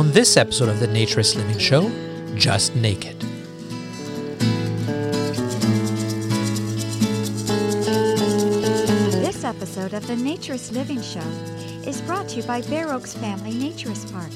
[0.00, 1.90] on this episode of the Naturist Living Show,
[2.34, 3.20] Just Naked.
[9.20, 11.20] This episode of the Naturist Living Show
[11.86, 14.30] is brought to you by Bare Oaks Family Naturist Park.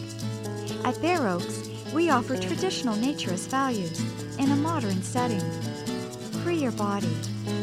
[0.84, 3.98] At Bare Oaks, we offer traditional naturist values
[4.38, 5.40] in a modern setting.
[6.42, 7.16] Free your body,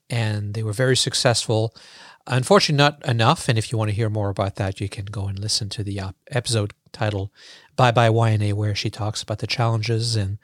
[0.09, 1.75] and they were very successful.
[2.27, 5.27] Unfortunately not enough and if you want to hear more about that you can go
[5.27, 7.29] and listen to the uh, episode titled
[7.75, 10.37] bye bye yna where she talks about the challenges and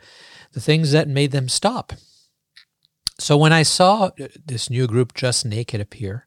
[0.54, 1.94] the things that made them stop.
[3.20, 4.10] So when i saw
[4.46, 6.26] this new group just naked appear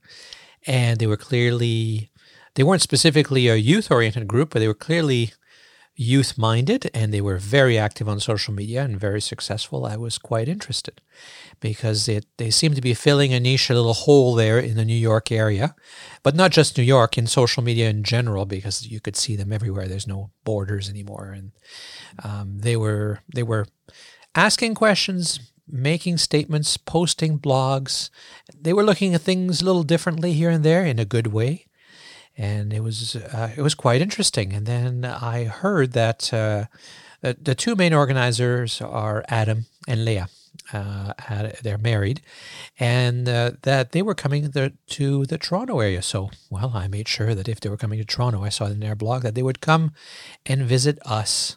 [0.66, 2.10] and they were clearly
[2.54, 5.32] they weren't specifically a youth oriented group but they were clearly
[6.00, 10.16] youth minded and they were very active on social media and very successful, I was
[10.16, 11.00] quite interested
[11.58, 14.84] because it, they seemed to be filling a niche, a little hole there in the
[14.84, 15.74] New York area,
[16.22, 19.52] but not just New York, in social media in general, because you could see them
[19.52, 19.88] everywhere.
[19.88, 21.34] There's no borders anymore.
[21.36, 21.50] And
[22.22, 23.66] um, they were they were
[24.36, 28.10] asking questions, making statements, posting blogs.
[28.56, 31.67] They were looking at things a little differently here and there in a good way
[32.38, 34.52] and it was uh, it was quite interesting.
[34.52, 36.66] And then I heard that uh,
[37.20, 40.28] the, two main organizers are Adam and Léa.
[40.72, 41.12] Uh,
[41.62, 42.20] they're married,
[42.78, 46.02] and uh, that they were coming the, to the Toronto area.
[46.02, 48.80] So, well, I made sure that if they were coming to Toronto, I saw in
[48.80, 49.92] their blog that they would come
[50.44, 51.56] and visit us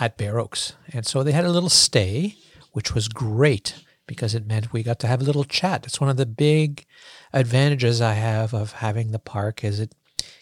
[0.00, 0.74] at Bare Oaks.
[0.92, 2.36] And so they had a little stay,
[2.72, 3.74] which was great
[4.06, 5.86] because it meant we got to have a little chat.
[5.86, 6.84] It's one of the big
[7.32, 9.94] advantages I have of having the park is it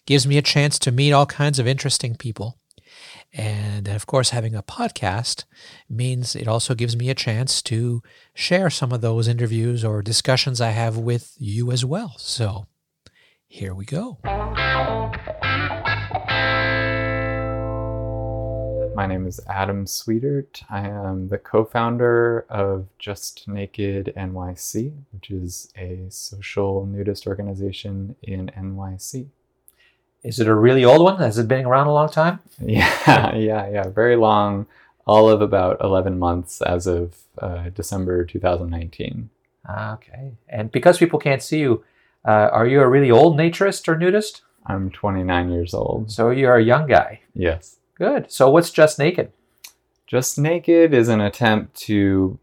[0.07, 2.59] gives me a chance to meet all kinds of interesting people.
[3.33, 5.45] And of course, having a podcast
[5.89, 8.03] means it also gives me a chance to
[8.35, 12.15] share some of those interviews or discussions I have with you as well.
[12.19, 12.67] So
[13.47, 14.19] here we go.
[18.95, 20.65] My name is Adam Schwietert.
[20.69, 28.17] I am the co founder of Just Naked NYC, which is a social nudist organization
[28.23, 29.29] in NYC.
[30.23, 31.19] Is it a really old one?
[31.19, 32.41] Has it been around a long time?
[32.61, 33.89] Yeah, yeah, yeah.
[33.89, 34.67] Very long,
[35.07, 39.31] all of about 11 months as of uh, December 2019.
[39.69, 40.33] Okay.
[40.49, 41.85] And because people can't see you,
[42.27, 44.43] uh, are you a really old naturist or nudist?
[44.67, 46.11] I'm 29 years old.
[46.11, 47.21] So you're a young guy.
[47.35, 47.77] Yes.
[47.95, 48.31] Good.
[48.31, 49.33] So what's Just Naked?
[50.07, 52.39] Just Naked is an attempt to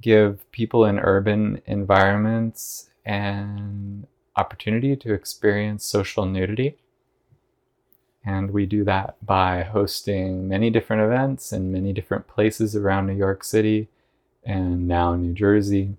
[0.00, 6.76] give people in urban environments an opportunity to experience social nudity
[8.24, 13.14] and we do that by hosting many different events in many different places around New
[13.14, 13.88] York City
[14.44, 15.96] and now New Jersey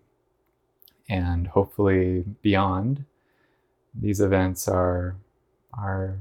[1.08, 3.06] and hopefully beyond.
[3.94, 5.16] These events are,
[5.74, 6.18] are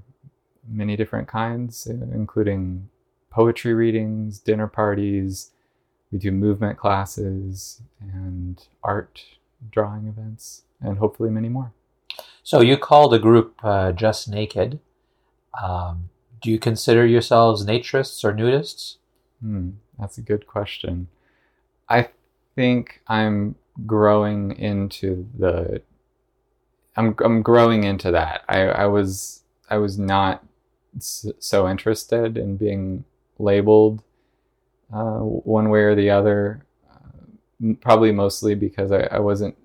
[0.69, 2.88] many different kinds, including
[3.31, 5.50] poetry readings, dinner parties.
[6.12, 9.25] We do movement classes and art
[9.70, 11.73] drawing events, and hopefully many more.
[12.43, 14.78] So you call the group uh, Just Naked.
[15.62, 16.10] Um,
[16.40, 18.96] do you consider yourselves naturists or nudists?
[19.40, 21.08] Hmm, that's a good question.
[21.88, 22.08] I
[22.54, 23.56] think I'm
[23.86, 25.82] growing into the.
[26.96, 28.42] I'm I'm growing into that.
[28.48, 30.44] I I was I was not
[30.98, 33.04] so interested in being
[33.38, 34.02] labeled
[34.92, 36.64] uh, one way or the other.
[36.90, 39.56] Uh, probably mostly because I, I wasn't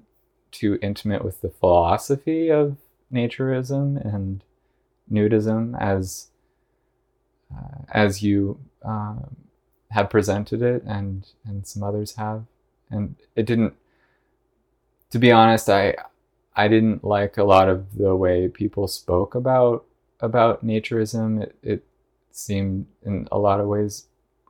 [0.51, 2.77] too intimate with the philosophy of
[3.13, 4.43] naturism and
[5.11, 6.27] nudism as
[7.55, 9.15] uh, as you uh,
[9.91, 12.45] have presented it and and some others have
[12.89, 13.73] and it didn't
[15.09, 15.95] to be honest i
[16.55, 19.85] i didn't like a lot of the way people spoke about
[20.19, 21.83] about naturism it, it
[22.31, 24.07] seemed in a lot of ways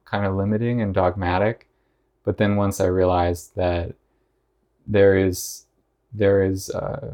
[0.09, 1.67] kind of limiting and dogmatic.
[2.23, 3.95] But then once I realized that
[4.87, 5.65] there is
[6.11, 7.13] there is uh,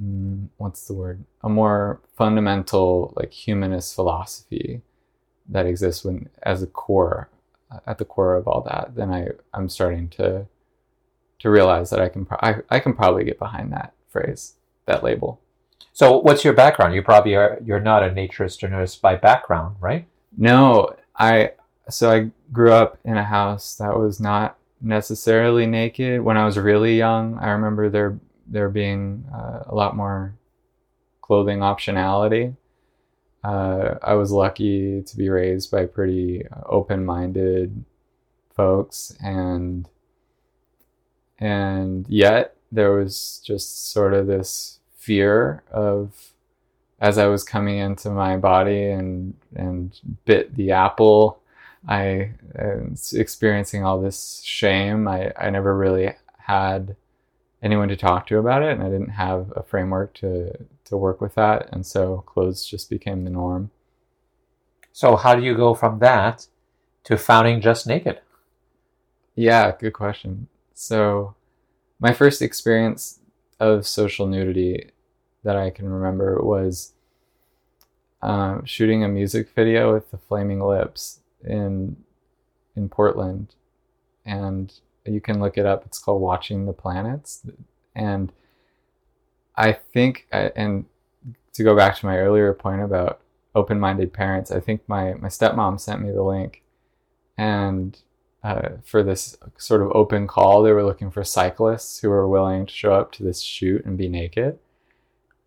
[0.00, 4.82] Mm, what's the word a more fundamental like humanist philosophy
[5.48, 7.28] that exists when as a core
[7.86, 10.46] at the core of all that, then I I'm starting to
[11.40, 14.54] to realize that I can pro- I, I can probably get behind that phrase
[14.86, 15.40] that label.
[15.92, 16.94] So, what's your background?
[16.94, 17.58] You probably are.
[17.64, 20.06] You're not a naturist or nurse by background, right?
[20.36, 21.52] No, I.
[21.90, 26.20] So I grew up in a house that was not necessarily naked.
[26.20, 28.18] When I was really young, I remember there
[28.48, 30.34] there being uh, a lot more
[31.20, 32.56] clothing optionality.
[33.44, 37.84] Uh, I was lucky to be raised by pretty open-minded
[38.54, 39.88] folks, and
[41.38, 46.32] and yet there was just sort of this fear of
[47.00, 51.40] as I was coming into my body and and bit the apple,
[51.88, 55.06] I was experiencing all this shame.
[55.06, 56.96] I, I never really had
[57.62, 60.52] anyone to talk to about it, and I didn't have a framework to
[60.84, 63.70] to work with that, and so clothes just became the norm.
[64.92, 66.46] So how do you go from that
[67.04, 68.20] to founding Just Naked?
[69.34, 70.48] Yeah, good question.
[70.74, 71.34] So
[72.00, 73.20] my first experience
[73.60, 74.90] of social nudity
[75.44, 76.92] that I can remember was
[78.22, 81.96] um, shooting a music video with the Flaming Lips in
[82.74, 83.54] in Portland,
[84.24, 84.72] and
[85.10, 85.84] you can look it up.
[85.86, 87.46] It's called Watching the Planets,
[87.94, 88.32] and
[89.56, 90.84] I think, and
[91.52, 93.20] to go back to my earlier point about
[93.54, 96.62] open-minded parents, I think my my stepmom sent me the link,
[97.36, 97.98] and
[98.42, 100.62] uh, for this sort of open call.
[100.62, 103.98] They were looking for cyclists who were willing to show up to this shoot and
[103.98, 104.58] be naked.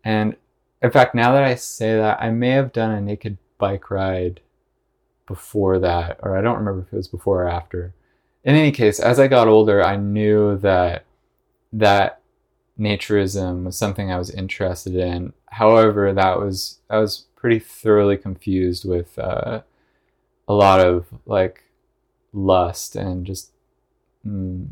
[0.04, 0.36] And
[0.82, 4.40] in fact, now that I say that, I may have done a naked bike ride
[5.26, 7.94] before that, or I don't remember if it was before or after.
[8.44, 11.04] In any case, as I got older, I knew that
[11.72, 12.20] that
[12.78, 15.32] naturism was something I was interested in.
[15.46, 19.62] However, that was I was pretty thoroughly confused with uh,
[20.48, 21.64] a lot of like
[22.32, 23.50] lust and just
[24.26, 24.68] mm,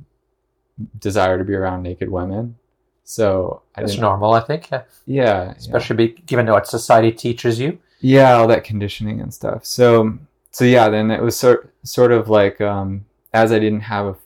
[0.99, 2.57] desire to be around naked women.
[3.05, 4.71] So it's normal, I think.
[4.71, 6.13] Yeah, yeah especially yeah.
[6.15, 7.79] Be, given what society teaches you.
[8.01, 9.65] Yeah, all that conditioning and stuff.
[9.65, 10.19] So,
[10.53, 14.17] so yeah, then it was sort sort of like um, as I didn't have a,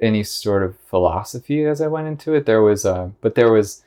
[0.00, 2.46] any sort of philosophy as I went into it.
[2.46, 3.82] There was a, but there was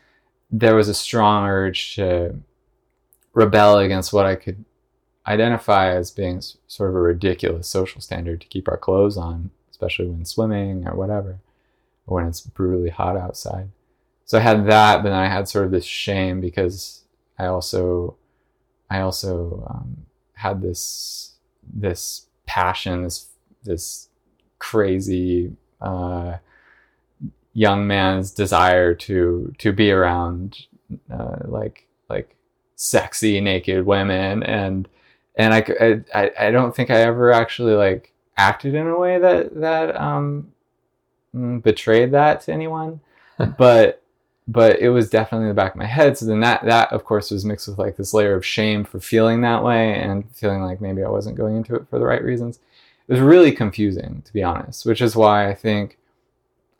[0.51, 2.35] there was a strong urge to
[3.33, 4.65] rebel against what I could
[5.27, 10.07] identify as being sort of a ridiculous social standard to keep our clothes on, especially
[10.07, 11.37] when swimming or whatever,
[12.07, 13.69] or when it's brutally hot outside.
[14.25, 17.03] So I had that, but then I had sort of this shame because
[17.37, 18.15] I also,
[18.89, 21.33] I also um, had this
[21.71, 23.27] this passion, this
[23.63, 24.08] this
[24.59, 26.37] crazy uh,
[27.53, 30.65] young man's desire to to be around
[31.11, 32.35] uh, like like
[32.75, 34.87] sexy naked women and
[35.39, 39.55] and I, I, I don't think I ever actually like acted in a way that
[39.61, 40.51] that um,
[41.33, 42.99] mm, betrayed that to anyone,
[43.57, 44.03] but
[44.49, 46.17] but it was definitely in the back of my head.
[46.17, 48.99] So then that that of course was mixed with like this layer of shame for
[48.99, 52.23] feeling that way and feeling like maybe I wasn't going into it for the right
[52.23, 52.59] reasons.
[53.09, 55.97] It was really confusing to be honest, which is why I think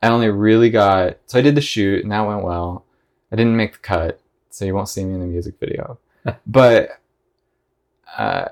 [0.02, 2.86] I only really got so I did the shoot and that went well.
[3.32, 6.00] I didn't make the cut, so you won't see me in the music video.
[6.48, 7.00] but
[8.18, 8.50] uh,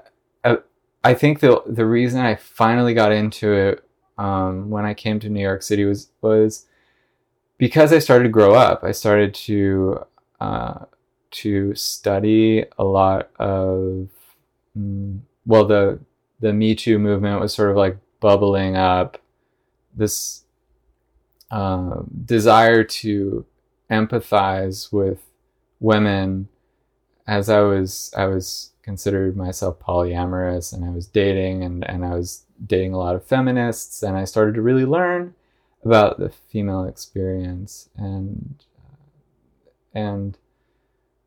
[1.07, 3.83] I think the the reason I finally got into it
[4.17, 6.65] um, when I came to New York City was was
[7.57, 8.83] because I started to grow up.
[8.83, 10.05] I started to
[10.41, 10.85] uh,
[11.31, 14.09] to study a lot of
[14.77, 15.99] mm, well the
[16.39, 19.21] the Me Too movement was sort of like bubbling up.
[19.95, 20.43] This
[21.49, 23.45] uh, desire to
[23.89, 25.19] empathize with
[25.79, 26.49] women
[27.25, 32.15] as I was I was considered myself polyamorous and I was dating and, and I
[32.15, 35.35] was dating a lot of feminists and I started to really learn
[35.83, 40.37] about the female experience and uh, and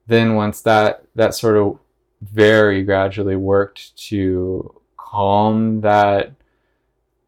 [0.07, 1.79] then once that that sort of
[2.23, 4.79] very gradually worked to
[5.11, 6.33] calm that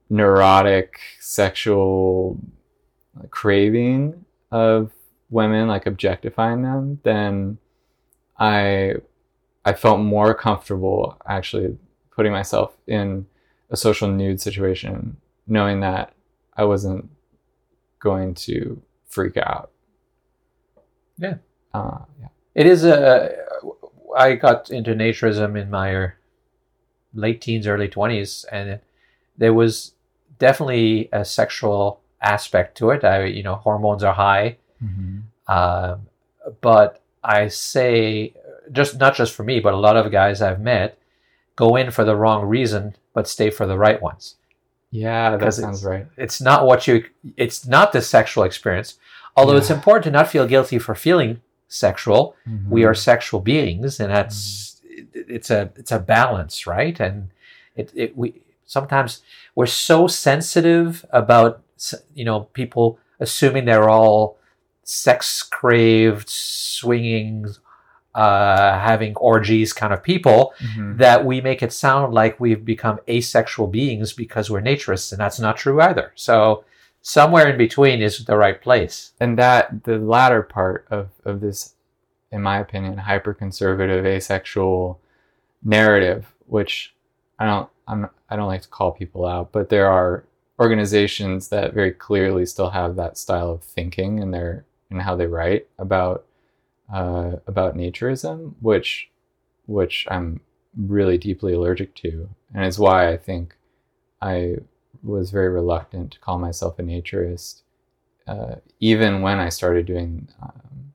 [0.08, 2.38] neurotic sexual
[3.30, 4.92] craving of
[5.30, 7.58] women like objectifying them then
[8.38, 8.94] I
[9.64, 11.78] I felt more comfortable actually
[12.10, 13.26] putting myself in
[13.70, 16.12] a social nude situation, knowing that
[16.56, 17.08] I wasn't
[18.00, 19.70] going to freak out.
[21.16, 21.36] Yeah.
[21.72, 22.28] Uh, yeah.
[22.54, 23.34] It is a
[24.16, 25.94] I got into naturism in my
[27.14, 28.80] late teens, early twenties, and
[29.38, 29.92] there was
[30.38, 33.04] definitely a sexual aspect to it.
[33.04, 35.22] I, you know, hormones are high, Mhm.
[35.48, 36.06] um,
[36.60, 38.34] but I say
[38.72, 40.98] just not just for me, but a lot of guys I've met
[41.56, 44.36] go in for the wrong reason, but stay for the right ones.
[44.90, 46.06] Yeah, that sounds it's- right.
[46.16, 47.04] It's not what you.
[47.36, 48.98] It's not the sexual experience.
[49.36, 52.36] Although it's important to not feel guilty for feeling sexual.
[52.68, 52.88] We Mhm.
[52.90, 54.71] are sexual beings, and that's Mm-hmm.
[55.14, 56.98] It's a it's a balance, right?
[57.00, 57.30] And
[57.76, 59.22] it, it we sometimes
[59.54, 61.62] we're so sensitive about
[62.14, 64.36] you know people assuming they're all
[64.84, 67.46] sex craved, swinging,
[68.14, 70.98] uh, having orgies kind of people Mhm.
[70.98, 75.38] that we make it sound like we've become asexual beings because we're naturists, and that's
[75.40, 76.12] not true either.
[76.14, 76.64] So
[77.00, 79.12] somewhere in between is the right place.
[79.20, 81.74] and that the latter part of, of this
[82.32, 85.00] in my opinion hyper conservative asexual
[85.62, 86.94] narrative which
[87.38, 90.24] i don't I'm, i don't like to call people out but there are
[90.58, 95.26] organizations that very clearly still have that style of thinking in their in how they
[95.26, 96.24] write about
[96.92, 99.10] uh, about naturism which
[99.66, 100.40] which i'm
[100.76, 103.56] really deeply allergic to and is why i think
[104.20, 104.56] i
[105.02, 107.62] was very reluctant to call myself a naturist
[108.26, 110.91] uh, even when I started doing um,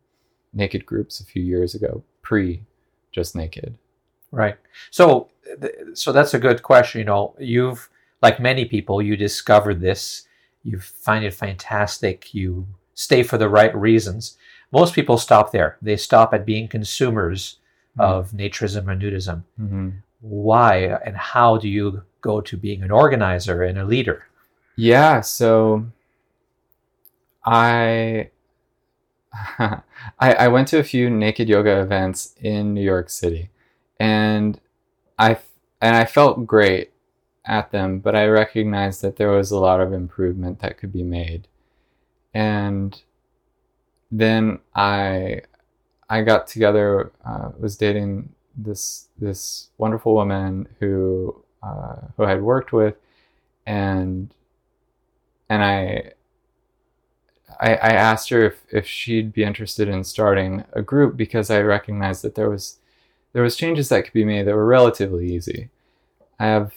[0.57, 2.63] naked groups a few years ago, pre
[3.11, 3.77] just naked.
[4.31, 4.57] Right.
[4.91, 5.29] So,
[5.61, 6.99] th- so that's a good question.
[6.99, 7.89] You know, you've
[8.21, 10.27] like many people, you discovered this,
[10.63, 14.37] you find it fantastic, you stay for the right reasons.
[14.71, 15.77] Most people stop there.
[15.81, 17.59] They stop at being consumers
[17.99, 19.43] of naturism or nudism.
[19.57, 19.89] hmm
[20.21, 24.27] Why and how do you go to being an organizer and a leader?
[24.75, 25.85] Yeah, so
[27.45, 28.29] I,
[29.59, 29.83] I
[30.19, 33.49] I went to a few naked yoga events in New York City,
[33.99, 34.59] and
[35.19, 35.39] I
[35.81, 36.91] and I felt great
[37.45, 41.03] at them, but I recognized that there was a lot of improvement that could be
[41.03, 41.47] made,
[42.33, 43.01] and
[44.11, 45.41] then I
[46.09, 52.41] I got together uh, was dating this this wonderful woman who uh, who I had
[52.41, 52.95] worked with,
[53.65, 54.33] and
[55.49, 56.13] and I
[57.59, 61.61] I, I asked her if, if she'd be interested in starting a group because I
[61.61, 62.77] recognized that there was
[63.33, 65.69] there was changes that could be made that were relatively easy.
[66.39, 66.73] I have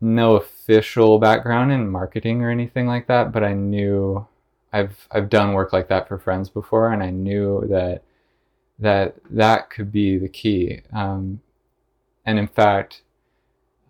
[0.00, 4.26] no official background in marketing or anything like that, but I knew
[4.72, 8.02] I've I've done work like that for friends before, and I knew that
[8.78, 10.82] that that could be the key.
[10.92, 11.40] Um,
[12.26, 13.02] and in fact,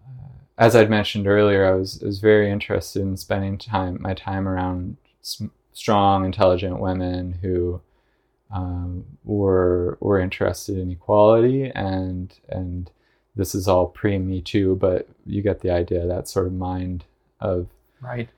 [0.06, 4.48] uh, as I'd mentioned earlier, I was, was very interested in spending time my time
[4.48, 5.42] around s-
[5.72, 7.80] strong, intelligent women who
[8.50, 12.90] um, were were interested in equality, and and
[13.34, 16.06] this is all pre Me Too, but you get the idea.
[16.06, 17.04] That sort of mind
[17.40, 17.68] of
[18.00, 18.28] Right.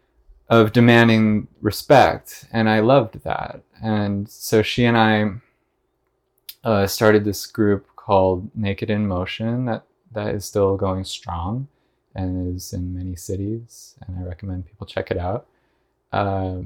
[0.48, 3.62] of demanding respect, and I loved that.
[3.82, 5.30] And so she and I
[6.62, 11.66] uh, started this group called Naked in Motion that that is still going strong
[12.14, 15.46] and is in many cities, and I recommend people check it out.
[16.12, 16.58] Uh,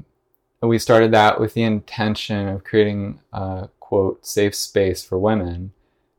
[0.61, 5.71] we started that with the intention of creating a quote safe space for women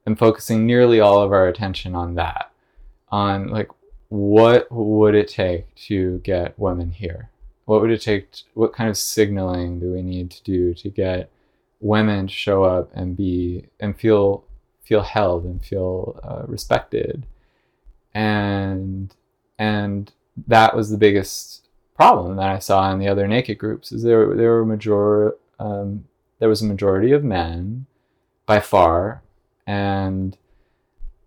[0.07, 2.51] and focusing nearly all of our attention on that
[3.11, 3.69] on like
[4.11, 7.31] what would it take to get women here?
[7.65, 10.91] What would it take t what kind of signaling do we need to do to
[10.91, 11.31] get
[11.81, 14.45] women to show up and be and feel
[14.83, 17.25] feel held and feel uh, respected?
[18.15, 19.15] And
[19.59, 20.13] and
[20.49, 21.60] that was the biggest
[22.01, 26.07] problem that I saw in the other naked groups is there there were major um,
[26.39, 27.85] there was a majority of men
[28.47, 29.21] by far
[29.67, 30.35] and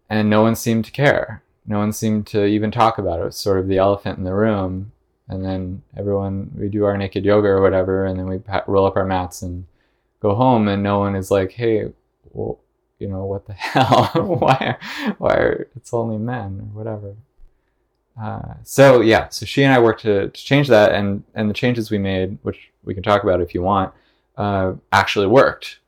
[0.09, 1.43] and no one seemed to care.
[1.67, 3.21] No one seemed to even talk about it.
[3.21, 4.91] It was sort of the elephant in the room
[5.29, 8.87] and then everyone we do our naked yoga or whatever and then we pa- roll
[8.87, 9.67] up our mats and
[10.21, 11.93] go home and no one is like hey
[12.31, 12.59] well
[12.97, 14.05] you know what the hell?
[14.39, 14.77] Why
[15.19, 17.15] why are, it's only men or whatever
[18.21, 21.53] uh, so yeah so she and i worked to, to change that and and the
[21.53, 23.93] changes we made which we can talk about if you want
[24.37, 25.79] uh, actually worked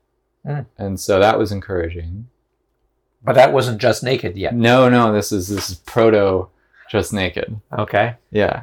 [0.46, 0.64] Mm.
[0.78, 2.28] and so that was encouraging
[3.24, 4.54] But that wasn't just naked yet.
[4.54, 6.48] no no this is this is proto
[6.88, 8.14] just naked Okay.
[8.30, 8.62] yeah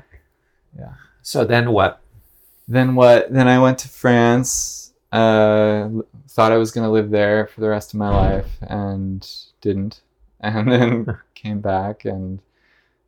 [0.80, 0.94] yeah.
[1.22, 2.00] So then what?
[2.70, 5.90] then what then i went to france uh,
[6.30, 9.30] thought i was going to live there for the rest of my life and
[9.60, 10.00] didn't
[10.40, 12.40] and then came back and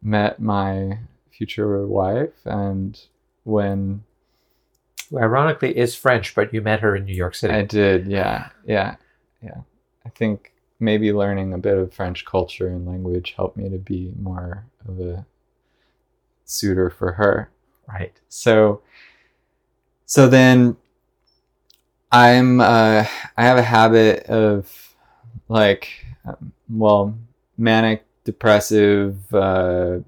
[0.06, 1.00] met my
[1.32, 3.02] future wife and
[3.44, 4.04] when
[5.10, 7.54] Who ironically is French, but you met her in New York City.
[7.54, 8.96] i did yeah yeah
[9.42, 9.62] yeah
[10.06, 14.12] i think maybe learning a bit of French culture and language helped me to be
[14.20, 15.26] more of a
[16.46, 17.50] suitor for her.
[17.88, 18.14] Right.
[18.30, 18.82] So,
[20.06, 20.76] so then
[22.12, 23.06] I'm uh,
[23.38, 24.96] I have a habit of
[25.48, 25.90] like
[26.26, 27.18] um, well
[27.58, 30.00] manic depressive uh,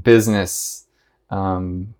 [0.00, 0.86] business
[1.30, 1.94] um,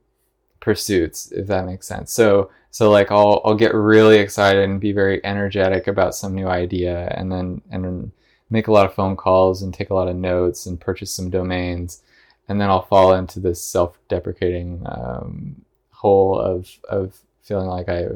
[0.61, 2.13] pursuits if that makes sense.
[2.13, 6.47] So so like I'll I'll get really excited and be very energetic about some new
[6.47, 8.13] idea and then and then
[8.51, 11.31] make a lot of phone calls and take a lot of notes and purchase some
[11.31, 12.03] domains
[12.49, 18.09] and then I'll fall into this self-deprecating um, hole of of feeling like I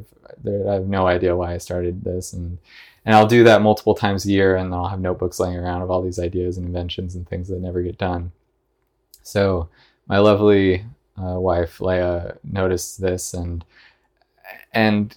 [0.68, 2.58] I have no idea why I started this and
[3.04, 5.90] and I'll do that multiple times a year and I'll have notebooks laying around of
[5.90, 8.30] all these ideas and inventions and things that never get done.
[9.24, 9.68] So
[10.06, 10.84] my lovely
[11.20, 13.64] uh, wife Léa noticed this and
[14.72, 15.16] and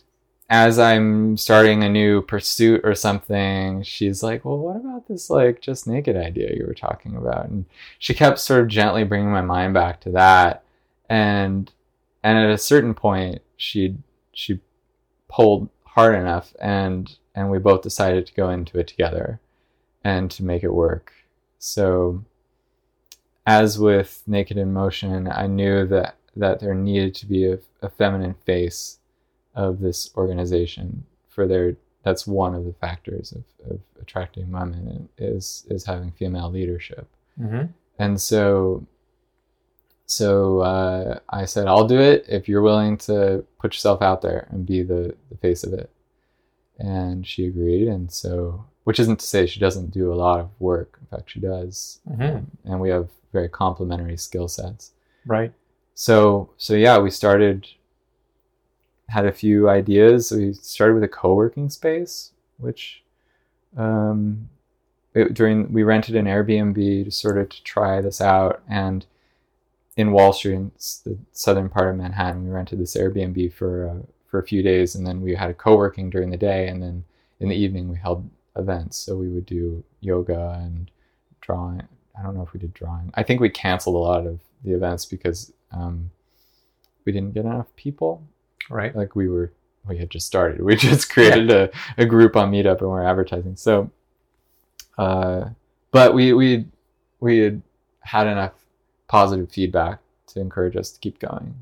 [0.49, 5.59] as I'm starting a new pursuit or something, she's like, "Well, what about this like
[5.59, 7.65] just naked idea you were talking about?" And
[7.99, 10.63] she kept sort of gently bringing my mind back to that.
[11.09, 11.71] And
[12.23, 13.97] and at a certain point, she
[14.35, 14.59] she
[15.27, 19.39] pulled hard enough, and and we both decided to go into it together,
[20.03, 21.11] and to make it work.
[21.57, 22.23] So,
[23.47, 27.89] as with Naked in Motion, I knew that that there needed to be a, a
[27.89, 28.99] feminine face
[29.55, 35.65] of this organization for their that's one of the factors of, of attracting women is
[35.69, 37.07] is having female leadership
[37.39, 37.65] Mm-hmm.
[37.99, 38.85] and so
[40.07, 44.47] so uh, i said i'll do it if you're willing to put yourself out there
[44.51, 45.89] and be the, the face of it.
[46.77, 50.49] And she agreed and so which isn't to say she doesn't do a lot of
[50.59, 50.99] work.
[51.01, 51.99] In fact she does.
[52.07, 52.45] Mhm.
[52.65, 54.91] and we have very complementary skill sets.
[55.25, 55.51] Right.
[55.93, 57.67] so so yeah we started
[59.09, 60.31] had a few ideas.
[60.31, 63.01] We started with a co-working space which
[63.77, 64.49] um
[65.13, 68.61] it, during we rented an airbnb to sort of to try this out.
[68.69, 69.05] And
[69.97, 70.71] in wall street in
[71.05, 74.95] the southern part of manhattan we rented this airbnb for uh, for a few days
[74.95, 77.03] and then we had a co-working during the day and then
[77.39, 78.97] in the evening we held events.
[78.97, 80.89] So we would do yoga and
[81.41, 81.83] drawing.
[82.17, 83.11] I don't know if we did drawing.
[83.15, 86.09] I think we canceled a lot of the events because um,
[87.05, 88.23] we didn't get enough people.
[88.69, 88.95] Right.
[88.95, 89.51] like we were
[89.87, 90.61] we had just started.
[90.61, 93.55] We just created a, a group on meetup and we're advertising.
[93.55, 93.91] So
[94.97, 95.49] uh
[95.91, 96.65] but we we
[97.19, 97.61] we had
[97.99, 98.64] had enough
[99.07, 101.53] positive feedback to encourage us to keep going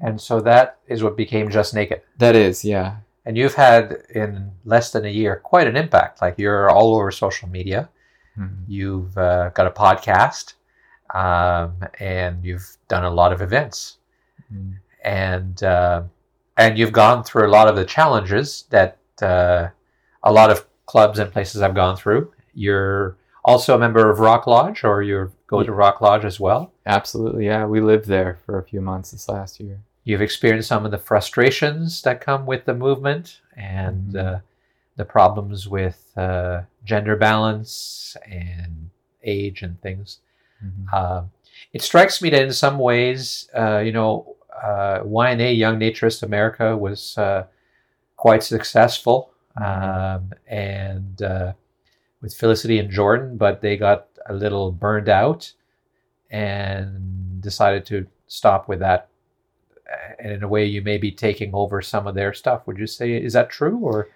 [0.00, 2.02] And so that is what became Just Naked.
[2.18, 6.22] that is yeah And you've had in less than a year quite an impact.
[6.22, 7.88] Like you're all over social media.
[8.38, 8.64] Mhm.
[8.68, 10.54] You've uh, got a podcast,
[11.14, 13.98] um, and you've done a lot of events.
[14.52, 14.78] Mhm.
[15.04, 16.02] and uh,
[16.56, 19.68] and you've gone through a lot of the challenges that uh,
[20.22, 22.32] a lot of clubs and places have gone through.
[22.54, 26.70] You're also a member of Rock Lodge, or you go to Rock Lodge as well.
[26.86, 30.86] absolutely yeah we lived there for a few months this last year You've experienced some
[30.86, 34.24] of the frustrations that come with the movement and Mhm.
[34.36, 34.38] uh,
[34.96, 38.88] the problems with uh, gender balance and
[39.22, 40.20] age and things.
[40.64, 40.86] Mhm.
[40.92, 41.22] Uh,
[41.74, 46.74] it strikes me that in some ways, uh, you know, uh, YNA Young Naturist America
[46.74, 47.44] was uh,
[48.16, 49.30] quite successful,
[49.62, 51.52] um, and uh,
[52.20, 55.52] with Felicity and Jordan, but they got a little burned out
[56.30, 59.08] and decided to stop with that.
[60.18, 62.66] And in a way, you may be taking over some of their stuff.
[62.66, 64.08] Would you say is that true, or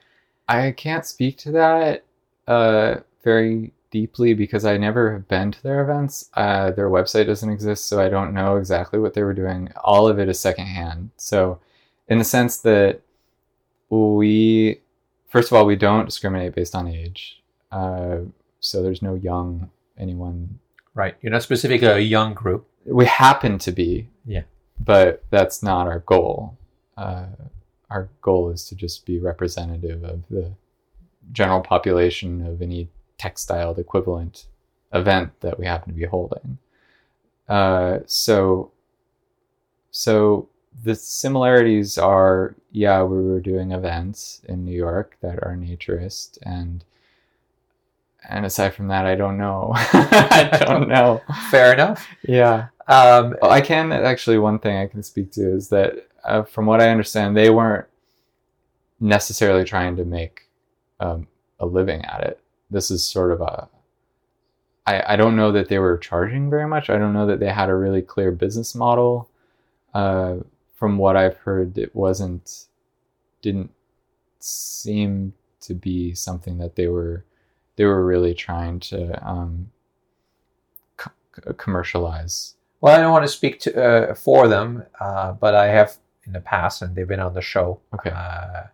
[0.48, 2.04] I can't speak to that
[2.46, 6.28] uh, very deeply because I never have been to their events.
[6.34, 9.70] Uh, their website doesn't exist, so I don't know exactly what they were doing.
[9.84, 11.10] All of it is secondhand.
[11.16, 11.60] So,
[12.08, 13.00] in the sense that
[13.88, 14.80] we,
[15.28, 17.41] first of all, we don't discriminate based on age.
[17.72, 18.18] Uh,
[18.60, 20.58] so there's no young anyone.
[20.94, 21.16] right?
[21.22, 22.66] You're not specifically a young group.
[22.84, 24.42] We happen to be, Yeah.
[24.78, 26.56] but that's not our goal.
[26.96, 27.26] Uh,
[27.90, 30.52] our goal is to just be representative of the
[31.32, 34.46] general population of any textile equivalent
[34.92, 36.58] event that we happen to be holding.
[37.48, 38.70] Uh, so,
[39.90, 40.48] so
[40.84, 46.84] the similarities are, yeah, we were doing events in New York that are naturist, and
[48.28, 49.72] and aside from that, I don't know.
[49.76, 51.20] I don't know.
[51.50, 52.06] Fair enough.
[52.22, 52.68] Yeah.
[52.88, 56.66] Um, Well, I can actually one thing I can speak to is that uh, from
[56.66, 57.86] what I understand, they weren't
[59.00, 60.48] necessarily trying to make
[61.00, 61.26] um,
[61.58, 62.40] a living at it.
[62.70, 63.68] This is sort of a.
[64.86, 66.90] I, I don't know that they were charging very much.
[66.90, 69.28] I don't know that they had a really clear business model.
[69.94, 70.36] Uh,
[70.74, 72.66] from what I've heard, it wasn't,
[73.42, 73.70] didn't
[74.40, 77.24] seem to be something that they were
[77.76, 79.70] they were really trying to um,
[80.96, 81.10] co-
[81.56, 82.54] commercialize.
[82.80, 86.32] Well, I don't want to speak to uh, for them, uh, but I have in
[86.32, 87.80] the past, and they've been on the show.
[87.94, 88.10] Okay.
[88.10, 88.64] Uh,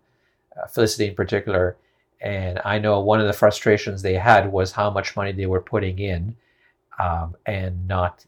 [0.70, 1.76] Felicity in particular,
[2.20, 5.60] and I know one of the frustrations they had was how much money they were
[5.60, 6.36] putting in,
[6.98, 8.26] um, and not.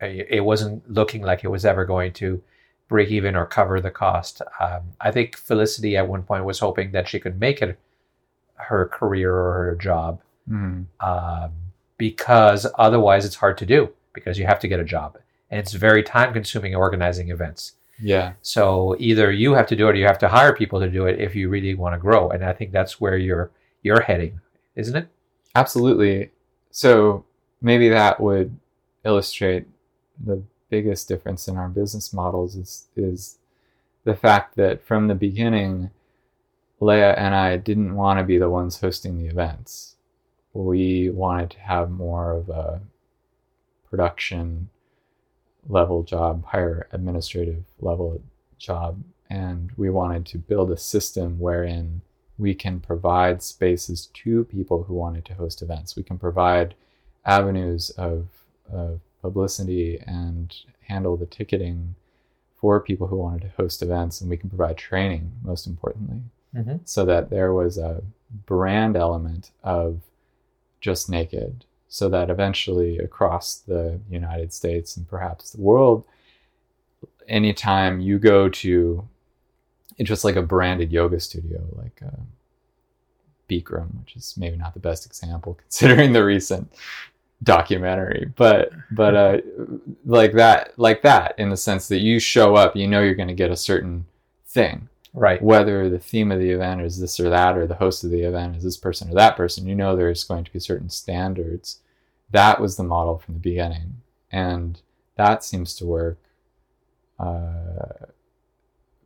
[0.00, 2.42] It wasn't looking like it was ever going to
[2.88, 4.42] break even or cover the cost.
[4.58, 7.78] Um, I think Felicity at one point was hoping that she could make it
[8.68, 10.86] her career or her job Mm.
[11.00, 11.52] um,
[11.96, 15.16] because otherwise it's hard to do because you have to get a job
[15.50, 17.74] and it's very time consuming organizing events.
[18.02, 18.32] Yeah.
[18.42, 21.06] So either you have to do it or you have to hire people to do
[21.06, 22.30] it if you really want to grow.
[22.30, 23.50] And I think that's where you're
[23.82, 24.40] you're heading,
[24.74, 25.08] isn't it?
[25.54, 26.30] Absolutely.
[26.70, 27.24] So
[27.60, 28.58] maybe that would
[29.04, 29.66] illustrate
[30.24, 33.38] the biggest difference in our business models is is
[34.04, 35.90] the fact that from the beginning,
[36.80, 39.96] Léa and I didn't want to be the ones hosting the events.
[40.54, 42.80] We wanted to have more of a
[43.88, 44.70] production
[45.68, 48.22] level job, higher administrative level
[48.58, 52.00] job, and we wanted to build a system wherein
[52.38, 55.96] we can provide spaces to people who wanted to host events.
[55.96, 56.74] We can provide
[57.26, 58.28] avenues of,
[58.72, 60.54] of publicity and
[60.88, 61.94] handle the ticketing
[62.58, 66.22] for people who wanted to host events, and we can provide training, most importantly,
[66.54, 66.78] Mm-hmm.
[66.84, 68.02] so that there was a
[68.46, 70.00] brand element of
[70.80, 76.04] just naked, so that eventually across the United States and perhaps the world,
[77.28, 79.08] anytime you go to
[80.00, 82.22] it's just like a branded yoga studio, like uh,
[83.50, 86.72] Bikram, which is maybe not the best example considering the recent
[87.42, 89.38] documentary, but but uh,
[90.06, 93.28] like that, like that, in the sense that you show up, you know you're going
[93.28, 94.06] to get a certain
[94.46, 95.42] thing, Right.
[95.42, 98.22] whether the theme of the event is this or that, or the host of the
[98.22, 99.66] event is this person or that person.
[99.66, 101.80] You know there's going to be certain standards.
[102.30, 104.80] That was the model from the beginning, and
[105.16, 106.18] that seems to work
[107.18, 108.06] uh,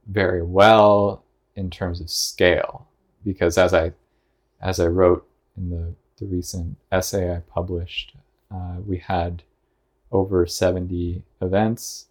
[0.06, 1.24] very well
[1.56, 2.86] in terms of scale
[3.24, 3.92] because as I
[4.60, 8.14] as I wrote in the, the recent essay I published,
[8.50, 9.42] uh, we had
[10.10, 12.06] over 70 events,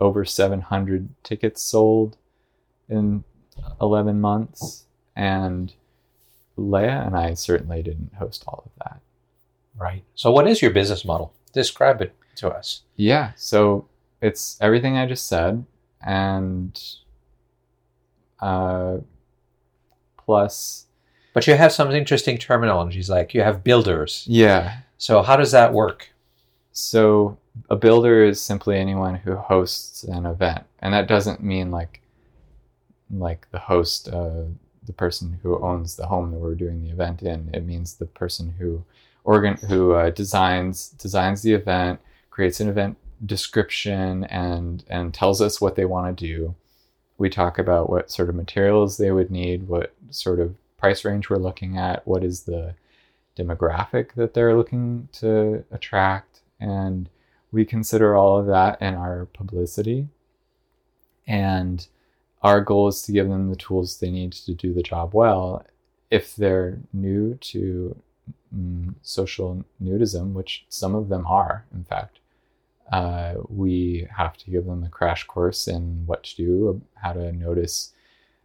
[0.00, 2.16] over 700 tickets sold
[2.88, 3.24] in
[3.80, 4.84] 11 months,
[5.16, 5.72] and
[6.58, 9.00] Léa and I certainly didn't host all of that.
[9.76, 10.04] Right.
[10.14, 11.32] So what is your business model?
[11.52, 12.82] Describe it to us.
[12.96, 13.86] Yeah, so
[14.20, 15.64] it's everything I just said,
[16.04, 16.80] and
[18.40, 18.98] uh,
[20.18, 20.86] plus,
[21.32, 24.24] But you have some interesting terminologies like you have builders.
[24.28, 24.78] yeah.
[24.98, 26.10] So how does that work?
[26.72, 27.36] So
[27.68, 32.00] a builder is simply anyone who hosts an event, and that doesn't mean like
[33.12, 34.44] like the host, uh,
[34.84, 37.50] the person who owns the home that we're doing the event in.
[37.52, 38.84] It means the person who
[39.24, 45.60] organ who uh, designs designs the event, creates an event description, and and tells us
[45.60, 46.54] what they want to do.
[47.18, 51.30] We talk about what sort of materials they would need, what sort of price range
[51.30, 52.74] we're looking at, what is the
[53.36, 57.08] demographic that they're looking to attract, and
[57.52, 60.08] we consider all of that in our publicity.
[61.26, 61.86] And
[62.42, 65.64] our goal is to give them the tools they need to do the job well.
[66.10, 67.96] If they're new to
[68.54, 72.18] mm, social nudism, which some of them are, in fact,
[72.92, 77.32] uh, we have to give them a crash course in what to do, how to
[77.32, 77.92] notice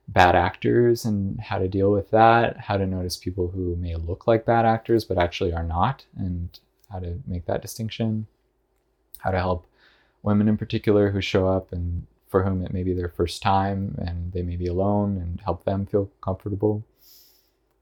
[0.07, 4.25] bad actors and how to deal with that, how to notice people who may look
[4.25, 8.25] like bad actors but actually are not, and how to make that distinction,
[9.17, 9.65] how to help
[10.23, 13.95] women in particular who show up and for whom it may be their first time
[13.99, 16.83] and they may be alone and help them feel comfortable.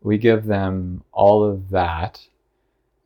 [0.01, 2.27] We give them all of that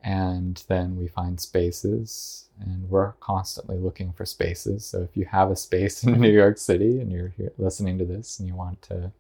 [0.04, 5.52] and then we find spaces and we're constantly looking for spaces so if you have
[5.52, 8.82] a space in new york city and you're here listening to this and you want
[8.82, 9.12] to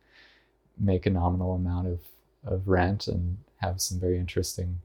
[0.77, 1.99] make a nominal amount of,
[2.45, 4.79] of rent and have some very interesting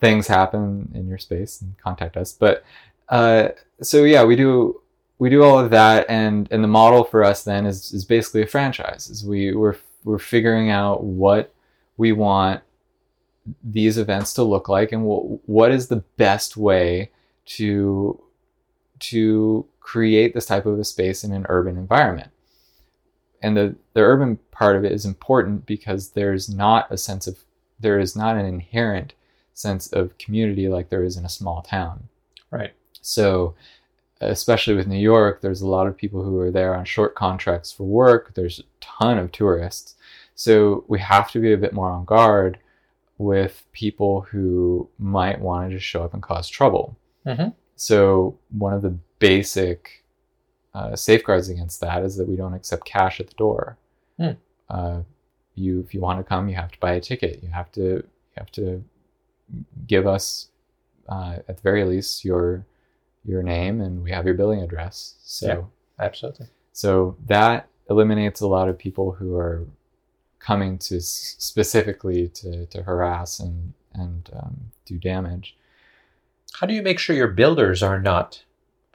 [0.00, 2.64] things happen in your space and contact us but
[3.08, 3.48] uh,
[3.80, 4.80] so yeah we do
[5.20, 8.42] we do all of that and and the model for us then is, is basically
[8.42, 11.54] a franchise is we we're we're figuring out what
[11.98, 12.62] we want
[13.62, 17.10] these events to look like and what what is the best way
[17.44, 18.20] to
[18.98, 22.30] to create this type of a space in an urban environment
[23.42, 27.38] and the the urban part of it is important because there's not a sense of
[27.78, 29.12] there is not an inherent
[29.52, 32.08] sense of community like there is in a small town
[32.50, 32.72] Right.
[33.02, 33.54] so
[34.20, 37.72] especially with New York, there's a lot of people who are there on short contracts
[37.72, 38.34] for work.
[38.34, 39.96] There's a ton of tourists.
[40.34, 42.58] So we have to be a bit more on guard
[43.18, 46.96] with people who might want to just show up and cause trouble.
[47.26, 47.54] Mhm.
[47.76, 50.04] So one of the basic
[50.74, 53.76] uh, safeguards against that is that we don't accept cash at the door.
[54.18, 54.30] Hmm.
[54.68, 55.00] Uh,
[55.56, 57.42] you, if you want to come, you have to buy a ticket.
[57.42, 58.04] You have to, you
[58.36, 58.84] have to
[59.86, 60.48] give us,
[61.08, 62.64] uh, at the very least, your
[63.24, 65.14] your name, and we have your billing address.
[65.24, 65.46] So.
[65.46, 66.04] Yeah.
[66.04, 66.46] Absolutely.
[66.72, 69.66] So that eliminates a lot of people who are
[70.38, 75.56] coming to s- specifically to, to harass and and um, do damage.
[76.54, 78.44] How do you make sure your builders are not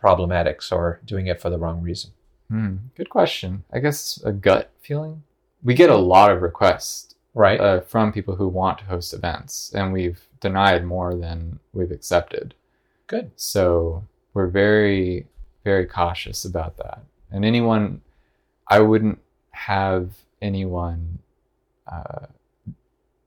[0.02, 2.12] problematics or doing it for the wrong reason?
[2.50, 3.66] Hmm, good question.
[3.72, 5.24] I guess a gut feeling.
[5.64, 7.60] We get a lot of requests Right.
[7.60, 12.56] uh, from people who want to host events, and we've denied more than we've accepted.
[13.08, 13.32] Good.
[13.36, 15.26] So we're very,
[15.64, 17.00] very cautious about that.
[17.32, 18.02] And anyone,
[18.68, 19.20] I wouldn't
[19.52, 21.20] have anyone
[21.88, 22.28] uh,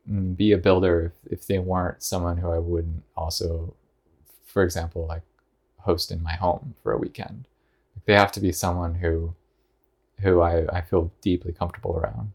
[0.08, 3.74] mm, be a builder if, if they weren't someone who I wouldn't also,
[4.44, 5.22] for example, like
[5.78, 7.46] host in my home for a weekend.
[8.04, 9.34] They have to be someone who,
[10.20, 12.34] who I, I feel deeply comfortable around.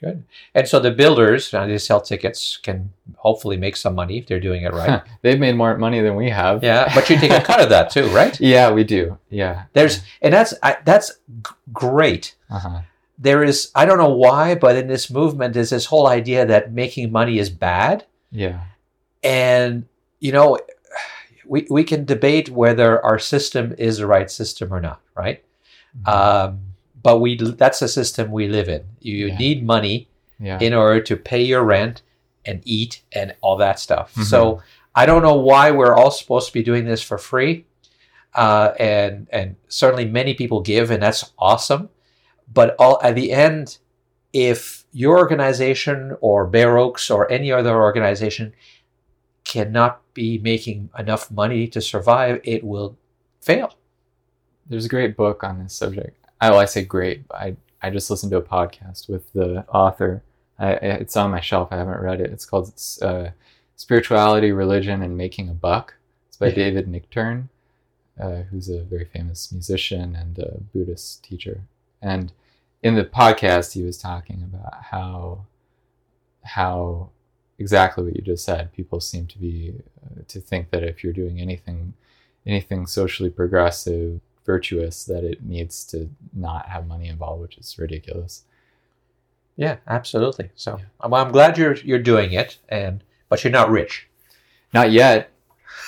[0.00, 0.24] Good.
[0.54, 4.62] And so the builders, they sell tickets, can hopefully make some money if they're doing
[4.62, 5.02] it right.
[5.22, 6.64] They've made more money than we have.
[6.64, 8.38] yeah, but you take a cut of that too, right?
[8.54, 9.18] Yeah, we do.
[9.28, 9.64] Yeah.
[9.74, 11.10] There's and that's I, that's
[11.44, 12.34] g- great.
[12.48, 12.80] Uh-huh.
[13.18, 16.72] There is I don't know why, but in this movement is this whole idea that
[16.72, 18.60] making money is bad, Yeah.
[19.22, 19.84] and
[20.20, 20.58] you know,
[21.46, 25.44] we we can debate whether our system is the right system or not, right?
[26.06, 26.60] Um,
[27.02, 28.84] but we that's the system we live in.
[29.00, 29.38] You Yeah.
[29.38, 30.08] need money
[30.38, 30.58] yeah.
[30.60, 32.02] in order to pay your rent
[32.44, 34.14] and eat and all that stuff.
[34.14, 34.24] Mhm.
[34.24, 34.62] So
[34.94, 37.64] I don't know why we're all supposed to be doing this for free,
[38.34, 41.88] uh, and and certainly many people give, and that's awesome.
[42.52, 43.78] But all at the end,
[44.32, 48.52] if your organization or Bare Oaks or any other organization
[49.44, 52.96] cannot be making enough money to survive, it will
[53.40, 53.74] fail.
[54.66, 56.16] There's a great book on this subject.
[56.40, 60.22] I, well, I say great, I, I just listened to a podcast with the author.
[60.58, 61.68] I, it's on my shelf.
[61.70, 62.30] I haven't read it.
[62.30, 62.72] It's called
[63.02, 63.28] uh,
[63.76, 65.94] Spirituality, Religion, and Making a Buck.
[66.28, 66.54] It's by Yeah.
[66.54, 67.48] David Nichtern,
[68.20, 71.62] uh, who's a very famous musician and a Buddhist teacher.
[72.02, 72.32] And
[72.82, 75.46] in the podcast, he was talking about how
[76.42, 77.10] how
[77.58, 78.72] exactly what you just said.
[78.72, 79.74] People seem to be
[80.04, 81.94] uh, to think that if you're doing anything
[82.46, 84.20] anything socially progressive,
[84.52, 88.44] virtuous, that it needs to not have money involved, which is ridiculous.
[89.56, 90.50] Yeah, absolutely.
[90.54, 94.08] So well, I'm glad you're you're doing it, and but you're not rich.
[94.72, 95.30] Not yet.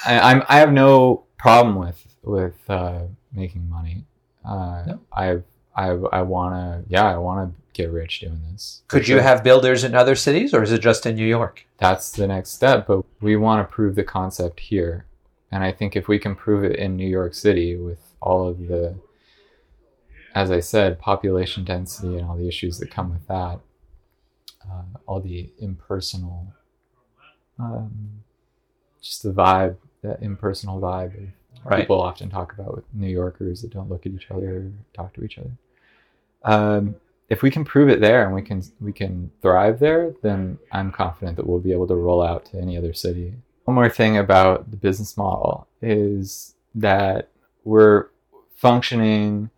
[0.05, 4.05] I, I'm I have no problem with with uh, making money.
[4.45, 5.01] Uh, No?
[5.13, 5.27] I
[5.75, 8.83] I want to yeah I want to get rich doing this.
[8.89, 9.23] Could you sure.
[9.23, 11.65] have builders in other cities, or is it just in New York?
[11.83, 15.05] that's the next step but we want to prove the concept here
[15.51, 18.59] and i think if we can prove it in new york city with all of
[18.69, 18.95] the
[20.35, 23.61] as i said population density and all the issues that come with that
[24.71, 26.47] uh, all the impersonal
[27.59, 27.91] um,
[29.01, 31.31] just the vibe that impersonal vibe
[31.65, 31.83] Right.
[31.83, 35.13] people often talk about with new yorkers that don't look at each other or talk
[35.15, 35.53] to each other
[36.45, 36.97] um,
[37.29, 40.93] if we can prove it there and we can we can thrive there, then I'm
[40.93, 43.33] confident that we'll be able to roll out to any other city.
[43.65, 47.29] One more thing about the business model is that
[47.65, 48.09] we're
[48.63, 49.51] functioning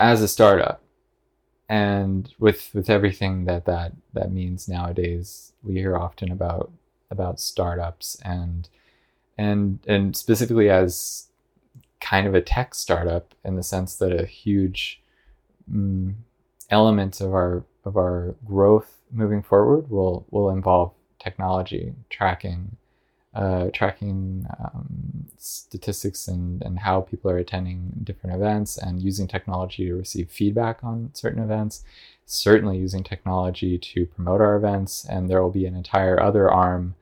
[0.00, 0.82] as a startup,
[1.68, 6.72] and with with everything that that that means nowadays, we hear often about
[7.12, 8.68] about startups and
[9.38, 11.28] and and specifically as
[12.00, 15.00] kind of a tech startup in the sense that a huge
[15.72, 16.12] mm,
[16.70, 22.76] elements of our of our growth moving forward will will involve technology tracking
[23.34, 29.86] uh, tracking um, statistics and, and how people are attending different events and using technology
[29.86, 31.84] to receive feedback on certain events
[32.26, 36.94] certainly using technology to promote our events and there will be an entire other arm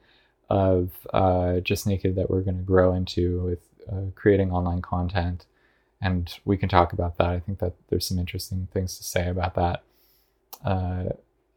[0.51, 3.61] of uh, just naked that we're going to grow into with
[3.91, 5.47] uh, creating online content
[6.01, 7.29] and we can talk about that.
[7.29, 9.83] I think that there's some interesting things to say about that.
[10.65, 11.11] Uh,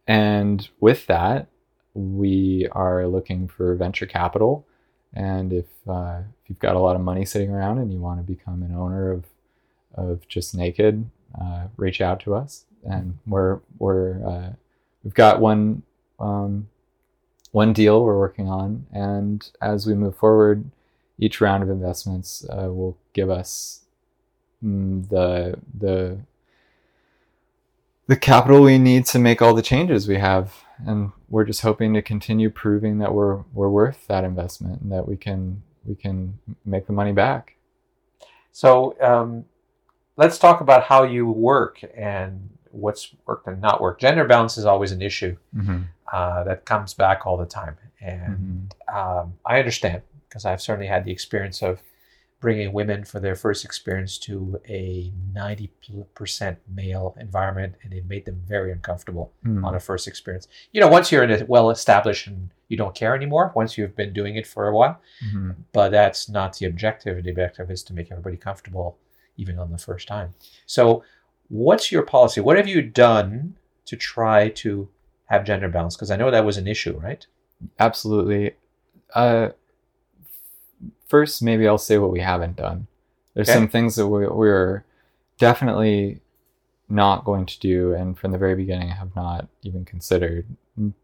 [0.07, 1.47] and with that,
[1.93, 4.65] we are looking for venture capital.
[5.13, 8.19] And if, uh, if you've got a lot of money sitting around and you want
[8.19, 9.25] to become an owner of
[9.95, 12.65] of Just Naked, uh, reach out to us.
[12.83, 14.53] And we're we're uh,
[15.03, 15.83] we've got one
[16.19, 16.69] um,
[17.51, 20.71] one deal we're working on, and as we move forward,
[21.19, 23.81] each round of investments uh, will give us
[24.63, 26.19] mm, the the
[28.07, 30.53] the capital we need to make all the changes we have
[30.85, 35.07] and we're just hoping to continue proving that we're we're worth that investment and that
[35.07, 37.55] we can we can make the money back
[38.51, 39.45] So um,
[40.17, 44.01] let's talk about how you work and what's worked and not worked.
[44.01, 45.81] Gender balance is always an issue mm-hmm.
[46.11, 51.05] uh, that comes back all the time, and um, I understand because I've certainly had
[51.05, 51.79] the experience of
[52.41, 58.41] bringing women for their first experience to a 90% male environment and it made them
[58.45, 59.63] very uncomfortable Mm-hmm.
[59.65, 60.47] on a first experience.
[60.73, 63.95] You know, once you're in a well established and you don't care anymore, once you've
[63.95, 65.55] been doing it for a while, Mhm.
[65.71, 67.23] but that's not the objective.
[67.23, 68.97] The objective is to make everybody comfortable
[69.37, 70.33] even on the first time.
[70.65, 71.03] So,
[71.49, 72.39] what's your policy?
[72.41, 74.89] What have you done to try to
[75.25, 75.95] have gender balance?
[75.95, 77.25] Because I know that was an issue, right?
[77.79, 78.55] absolutely
[79.13, 79.49] uh
[81.11, 82.87] first maybe i'll say what we haven't done
[83.33, 83.57] there's Okay.
[83.59, 84.83] some things that we, we're
[85.37, 86.19] definitely
[86.89, 90.45] not going to do and from the very beginning have not even considered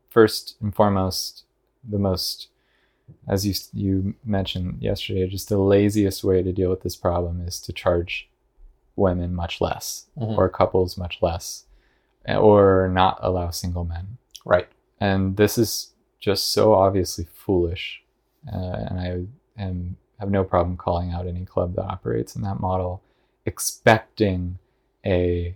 [0.09, 1.43] first and foremost
[1.93, 2.47] the most
[3.27, 7.59] as you you mentioned yesterday just the laziest way to deal with this problem is
[7.61, 8.29] to charge
[8.95, 10.37] women much less Mhm.
[10.37, 11.65] or couples much less
[12.49, 14.17] or not allow single men
[14.53, 14.67] Right.
[14.99, 17.85] and this is just so obviously foolish
[18.53, 19.09] uh, and i
[19.57, 23.01] am have no problem calling out any club that operates in that model
[23.45, 24.57] expecting
[25.05, 25.55] a,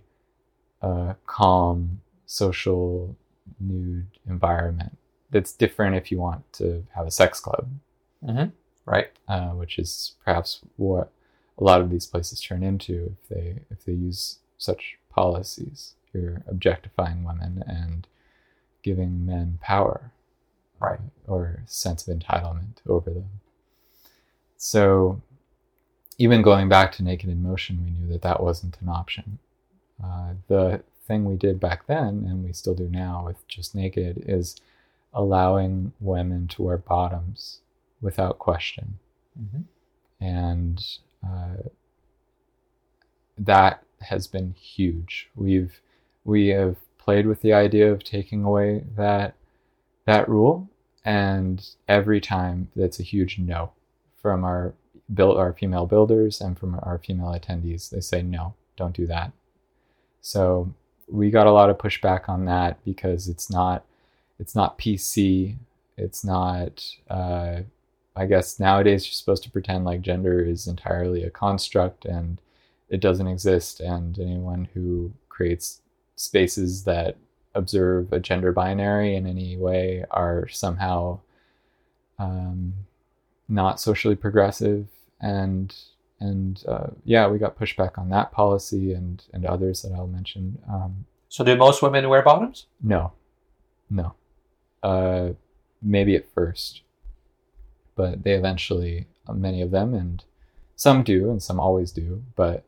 [0.80, 3.14] uh calm social
[3.60, 4.96] nude environment
[5.30, 7.68] that's different if you want to have a sex club
[8.24, 8.50] Mm-hmm.
[8.84, 9.10] Right.
[9.28, 11.10] uh, which is perhaps what
[11.58, 15.94] a lot of these places turn into if they if they use such policies.
[16.12, 18.06] You're objectifying women and
[18.82, 20.12] giving men power,
[20.80, 21.00] Right.
[21.26, 23.40] or sense of entitlement over them.
[24.64, 25.20] So,
[26.18, 29.40] even going back to Naked in Motion, we knew that that wasn't an option.
[30.02, 34.22] Uh, the thing we did back then, and we still do now with just Naked,
[34.24, 34.54] is
[35.12, 37.58] allowing women to wear bottoms
[38.00, 38.98] without question
[39.40, 39.62] Mm-hmm.
[40.24, 40.84] and
[41.26, 41.62] uh,
[43.38, 45.30] that has been huge.
[45.34, 45.80] We've
[46.24, 49.34] we have played with the idea of taking away that
[50.04, 50.68] that rule,
[51.02, 53.72] and every time that's a huge no
[54.22, 54.74] from our
[55.12, 57.90] build our female builders and from our female attendees.
[57.90, 59.32] They say no, don't do that.
[60.22, 60.72] So
[61.08, 63.84] we got a lot of pushback on that because it's not
[64.38, 65.56] it's not PC.
[65.96, 66.84] It's not.
[67.08, 67.60] Uh,
[68.14, 72.38] I guess nowadays you're supposed to pretend like gender is entirely a construct and
[72.90, 75.80] it doesn't exist, and anyone who creates
[76.16, 77.16] spaces that
[77.54, 81.18] observe a gender binary in any way are somehow
[82.18, 82.74] um,
[83.52, 84.86] not socially progressive.
[85.20, 85.74] And
[86.18, 90.58] and uh, yeah, we got pushback on that policy and and others that I'll mention.
[90.68, 92.66] Um, So, do most women wear bottoms?
[92.82, 93.12] no,
[93.90, 94.14] no.
[94.82, 95.30] Uh,
[95.80, 96.82] maybe at first,
[97.94, 100.24] but they eventually, uh, many of them, and
[100.76, 102.64] some do, and some always do, but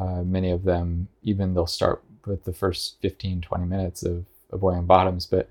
[0.00, 4.62] uh, many of them, even they'll start with the first 15, 20 minutes of, of
[4.62, 5.24] wearing bottoms.
[5.26, 5.48] But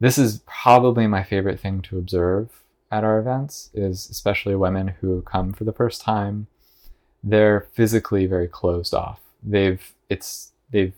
[0.00, 2.48] this is probably my favorite thing to observe
[2.90, 6.46] at our events is especially women who come for the first time.
[7.22, 9.20] They're physically very closed off.
[9.42, 10.94] They've it's they've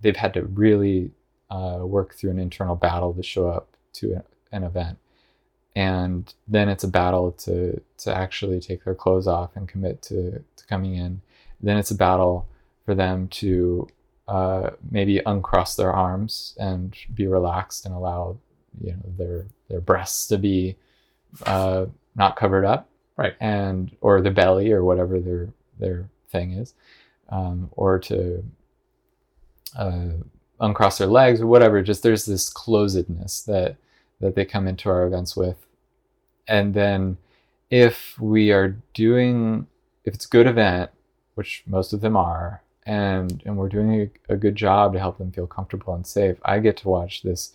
[0.00, 1.10] they've had to really
[1.50, 4.98] uh, work through an internal battle to show up to an event.
[5.76, 10.44] And then it's a battle to to actually take their clothes off and commit to,
[10.56, 11.20] to coming in.
[11.60, 12.46] Then it's a battle
[12.84, 13.88] for them to
[14.28, 18.36] uh, maybe uncross their arms and be relaxed and allow
[18.80, 20.76] you know their their breasts to be
[21.46, 23.34] uh, not covered up Right.
[23.40, 26.74] and or the belly or whatever their their thing is
[27.28, 28.44] um, or to
[29.78, 30.08] uh,
[30.60, 31.82] uncross their legs or whatever.
[31.82, 33.76] Just there's this closedness that
[34.20, 35.66] that they come into our events with,
[36.48, 37.18] and then
[37.70, 39.66] if we are doing
[40.04, 40.90] if it's a good event,
[41.34, 45.18] which most of them are, and and we're doing a, a good job to help
[45.18, 47.52] them feel comfortable and safe, I get to watch this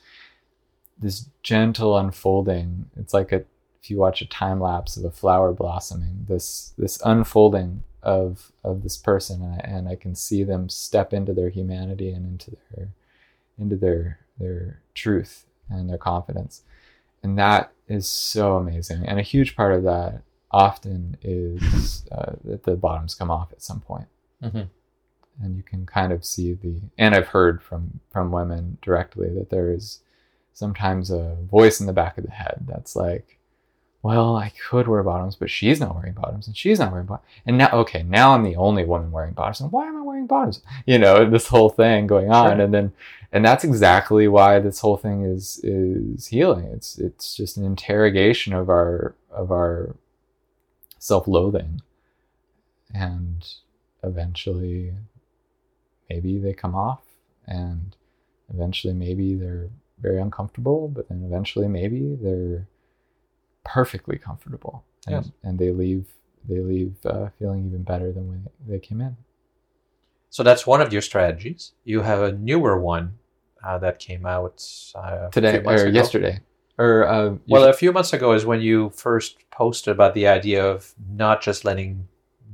[0.98, 2.90] this gentle unfolding.
[2.98, 3.44] It's like a
[3.82, 8.84] if you watch a time lapse of a flower blossoming, this this unfolding of of
[8.84, 12.58] this person, and I, and I can see them step into their humanity and into
[12.76, 12.90] their
[13.58, 16.64] into their their truth and their confidence,
[17.24, 19.06] and that is so amazing.
[19.06, 20.22] And a huge part of that
[20.52, 24.08] often is uh, that the bottoms come off at some point,
[24.44, 24.64] Mm-hmm.
[25.44, 26.82] and you can kind of see the.
[26.98, 30.00] And I've heard from from women directly that there is
[30.54, 33.39] sometimes a voice in the back of the head that's like
[34.02, 37.28] well, I could wear bottoms, but she's not wearing bottoms, and she's not wearing bottoms.
[37.46, 39.60] And now, okay, now I'm the only woman wearing bottoms.
[39.60, 40.62] And why am I wearing bottoms?
[40.86, 42.62] You know, this whole thing going on, Sure.
[42.62, 42.94] and then,
[43.32, 46.66] and that's exactly why this whole thing is is healing.
[46.66, 49.96] It's it's just an interrogation of our of our
[50.98, 51.82] self-loathing,
[52.94, 53.46] and
[54.04, 54.94] eventually,
[56.10, 57.02] maybe they come off,
[57.46, 57.96] and
[58.54, 59.70] eventually, maybe they're
[60.02, 62.66] very uncomfortable, but then eventually, maybe they're
[63.74, 65.32] perfectly comfortable and, Yes.
[65.44, 66.06] and they leave
[66.48, 69.16] they leave uh, feeling even better than when they came in
[70.30, 71.62] So that's one of your strategies.
[71.84, 73.18] You have a newer one
[73.66, 74.64] uh, that came out
[74.96, 75.90] uh, today or ago.
[76.00, 76.36] yesterday
[76.78, 80.28] or uh, Well, you- a few months ago is when you first posted about the
[80.28, 80.94] idea of
[81.24, 82.08] not just letting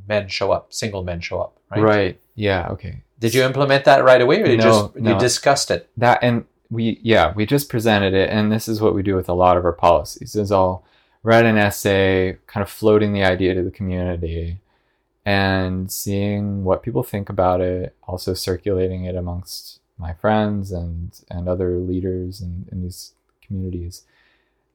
[0.08, 1.84] men show up, single men show up, right?
[1.84, 5.12] right yeah okay Did you implement that right away, or you No, just no.
[5.14, 5.82] you discussed it?
[5.98, 9.30] that and we yeah we just presented it and this is what we do with
[9.30, 10.84] a lot of our policies is i'll
[11.26, 14.60] write an essay kind of floating the idea to the community
[15.26, 21.50] and seeing what people think about it also circulating it amongst my friends and and
[21.50, 24.04] other leaders in, in these communities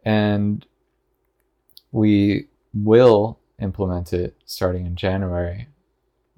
[0.04, 0.66] and
[1.92, 5.68] we will implement it starting in january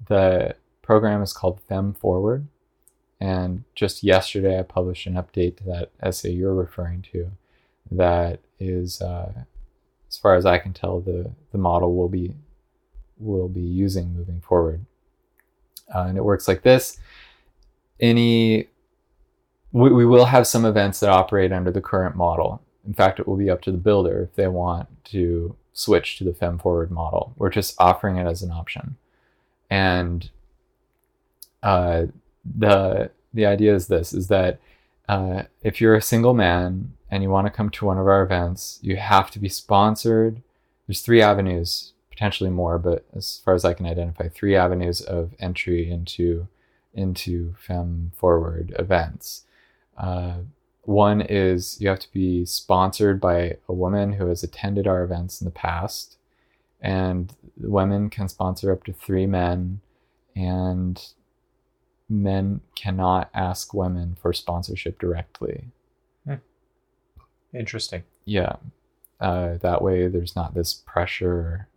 [0.07, 2.47] the program is called Femme Forward
[3.23, 7.31] and just yesterday, I published an update to that essay you're referring to.
[7.89, 9.45] That is, uh,
[10.13, 12.35] as far as I can tell, the the model will be
[13.17, 14.85] will be using moving forward.
[15.93, 16.99] Uh, and it works like this:
[17.99, 18.67] any
[19.71, 22.61] we, we will have some events that operate under the current model.
[22.85, 26.23] In fact, it will be up to the builder if they want to switch to
[26.23, 27.33] the Femme Forward model.
[27.37, 28.97] We're just offering it as an option,
[29.71, 30.29] and
[31.63, 32.05] uh,
[32.45, 34.59] the the idea is this is that
[35.09, 38.23] uh, if you're a single man and you want to come to one of our
[38.23, 40.41] events you have to be sponsored
[40.87, 45.35] there's three avenues potentially more but as far as i can identify three avenues of
[45.39, 46.47] entry into
[46.95, 49.43] into Femme Forward events
[49.97, 50.37] uh,
[50.83, 55.39] one is you have to be sponsored by a woman who has attended our events
[55.39, 56.17] in the past
[56.81, 59.81] and women can sponsor up to three men
[60.35, 61.13] and
[62.09, 65.65] men cannot ask women for sponsorship directly.
[67.53, 68.03] Interesting.
[68.25, 68.55] Yeah.
[69.19, 71.67] Uh, that way, there's not this pressure,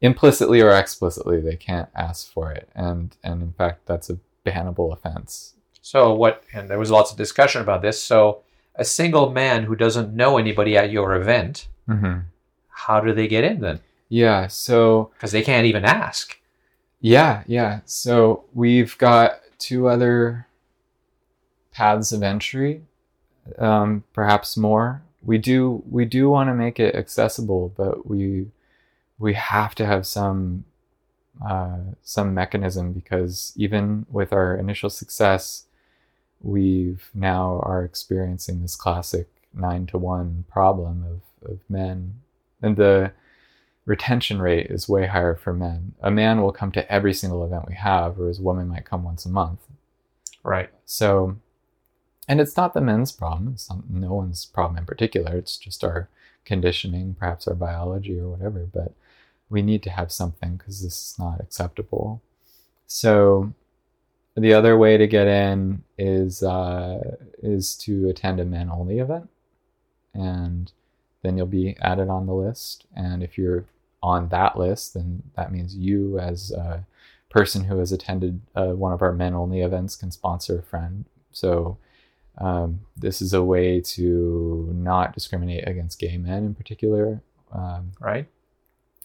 [0.00, 4.92] implicitly or explicitly, they can't ask for it, and and in fact, that's a bannable
[4.92, 5.54] offense.
[5.82, 6.42] So what?
[6.54, 8.02] And there was lots of discussion about this.
[8.02, 8.42] So
[8.76, 12.20] a single man who doesn't know anybody at your event, Mm-hmm.
[12.68, 13.80] how do they get in then?
[14.08, 14.46] Yeah.
[14.48, 16.38] So Because they can't even ask.
[17.00, 17.80] Yeah, yeah.
[17.84, 20.46] So we've got two other
[21.72, 22.82] paths of entry,
[23.58, 25.02] um, perhaps more.
[25.26, 28.46] We do we do want to make it accessible, but we
[29.18, 30.64] we have to have some
[31.44, 35.64] uh, some mechanism because even with our initial success,
[36.40, 41.04] we've now are experiencing this classic nine to one problem
[41.42, 42.20] of, of men,
[42.62, 43.12] and the
[43.84, 45.94] retention rate is way higher for men.
[46.02, 49.04] A man will come to every single event we have, whereas a woman might come
[49.04, 49.60] once a month.
[50.42, 50.70] Right.
[50.84, 51.36] So,
[52.28, 53.52] and it's not the men's problem.
[53.54, 55.36] It's not no one's problem in particular.
[55.36, 56.08] It's just our
[56.44, 58.66] conditioning, perhaps our biology or whatever.
[58.72, 58.92] But
[59.48, 62.22] we need to have something because this is not acceptable.
[62.86, 63.52] So,
[64.36, 69.28] the other way to get in is uh, is to attend a men only event,
[70.14, 70.70] and
[71.22, 72.86] then you'll be added on the list.
[72.94, 73.64] And if you're
[74.02, 76.84] on that list, then that means you, as a
[77.30, 81.06] person who has attended uh, one of our men only events, can sponsor a friend.
[81.32, 81.78] So,
[82.38, 87.20] um, this is a way to not discriminate against gay men in particular.
[87.52, 88.26] Um, Right.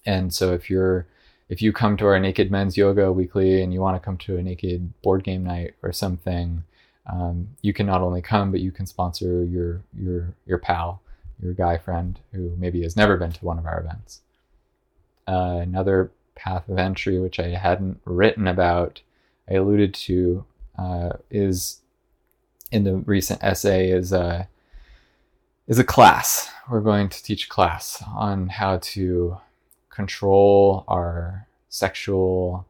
[0.05, 1.05] and so if you're
[1.49, 4.37] if you come to our naked men's yoga weekly and you want to come to
[4.37, 6.63] a naked board game night or something,
[7.11, 11.01] um, you can not only come but you can sponsor your your your pal,
[11.41, 14.21] your guy friend who maybe has never been to one of our events.
[15.27, 19.01] Uh, another path of entry, which I hadn't written about,
[19.49, 20.45] I alluded to,
[20.77, 21.80] uh, is
[22.71, 24.47] in the recent essay is a
[25.67, 26.49] is a class.
[26.69, 29.37] We're going to teach a class on how to
[29.89, 32.65] control our sexual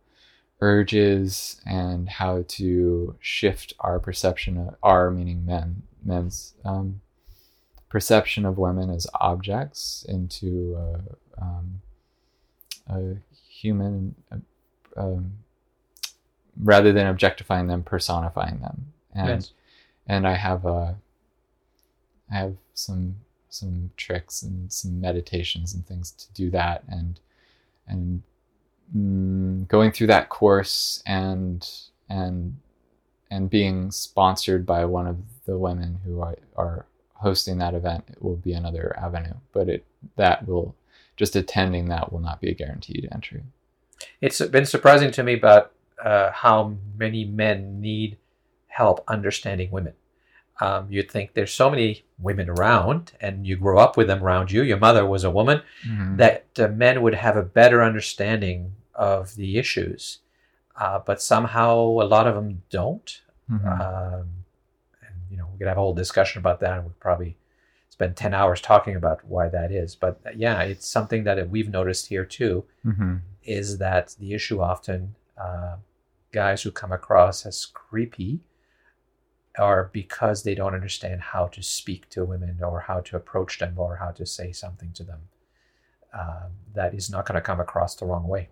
[0.60, 7.02] urges and how to shift our perception of our meaning men men's um,
[7.90, 11.82] perception of women as objects into a, um,
[12.88, 13.16] a
[13.48, 14.38] human uh,
[14.98, 15.34] um,
[16.62, 19.52] rather than objectifying them personifying them and Yes.
[20.12, 20.98] And I have a
[22.30, 23.16] I have some
[23.48, 27.20] some tricks and some meditations and things to do that and
[27.88, 28.22] and
[28.96, 31.68] mm, going through that course and
[32.10, 32.58] and
[33.30, 38.36] and being sponsored by one of the women who are, are hosting that event will
[38.36, 39.86] be another avenue but it
[40.18, 40.76] that will
[41.16, 43.44] just attending that will not be a guaranteed entry.
[44.20, 45.72] It's been surprising to me about
[46.04, 48.18] uh, how many men need
[48.68, 49.94] help understanding women
[50.62, 54.52] um, you'd think there's so many women around and you grow up with them around
[54.52, 56.18] you your mother was a woman Mhm.
[56.18, 60.20] that uh, men would have a better understanding of the issues
[60.84, 61.74] uh, but somehow
[62.06, 63.66] a lot of them don't Mhm.
[63.86, 64.28] um,
[65.06, 67.36] and you know we could have a whole discussion about that and we'd probably
[67.90, 71.70] spend 10 hours talking about why that is but uh, yeah it's something that we've
[71.70, 73.22] noticed here too Mhm.
[73.44, 75.76] is that the issue often uh,
[76.32, 78.40] guys who come across as creepy
[79.58, 83.74] are because they don't understand how to speak to women or how to approach them
[83.78, 85.20] or how to say something to them
[86.14, 88.50] um, that is not going to come across the wrong way.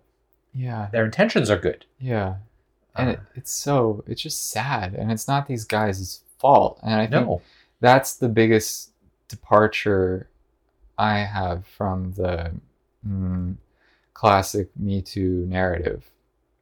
[0.54, 0.90] Yeah.
[0.92, 1.86] Their intentions are good.
[2.00, 2.36] Yeah.
[2.96, 6.80] And Uh, it, it's so it's just sad and it's not these guys' fault.
[6.84, 7.42] And i think no.
[7.80, 8.92] that's the biggest
[9.28, 10.28] departure
[10.98, 12.52] I have from the
[13.08, 13.56] mm,
[14.14, 16.12] classic Me Too narrative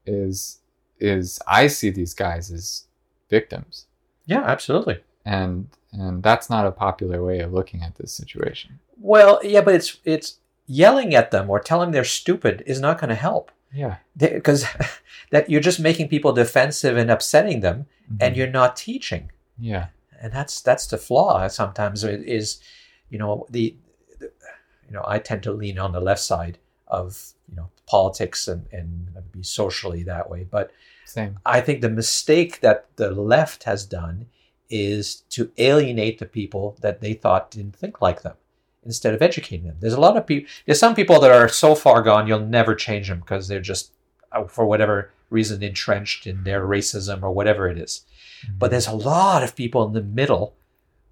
[0.06, 0.60] is
[1.00, 2.86] is I see these guys as
[3.30, 3.87] victims,
[4.28, 4.98] yeah absolutely.
[5.26, 8.80] And and that's not a popular way of looking at this situation.
[9.00, 13.00] well yeah but it's it's yelling at them or telling them they're stupid is not
[13.00, 13.52] going to help.
[13.74, 14.66] Yeah, because
[15.32, 17.86] that you're just making people defensive and upsetting them
[18.22, 18.38] and Mhm.
[18.38, 19.32] you're not teaching.
[19.60, 19.88] Yeah,
[20.22, 22.60] and that's that's the flaw sometimes is
[23.10, 23.76] you know the,
[24.20, 24.32] the
[24.88, 26.58] you know i tend to lean on the left side
[26.88, 28.90] of you know politics and and
[29.32, 30.72] be socially that way but
[31.08, 31.40] same.
[31.46, 34.28] i think the mistake that the left has done
[34.70, 38.36] is to alienate the people that they thought didn't think like them
[38.88, 39.76] instead of educating them.
[39.80, 42.74] There's a lot of people there's some people that are so far gone you'll never
[42.74, 43.92] change them because they're just
[44.32, 48.06] uh, for whatever reason entrenched in their racism or whatever it is.
[48.58, 50.56] But there's a lot of people in the middle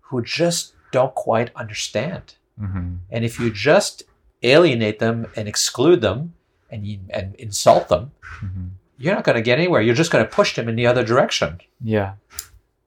[0.01, 2.35] who just don't quite understand.
[2.57, 4.03] hmm And if you just
[4.41, 6.33] alienate them and exclude them
[6.69, 8.67] and you, and insult them, hmm
[8.97, 9.81] you're not going to get anywhere.
[9.81, 11.59] You're just going to push them in the other direction.
[11.81, 12.13] yeah.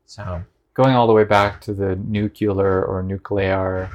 [0.07, 0.43] So
[0.75, 3.91] Going all the way back to the nuclear or nuclear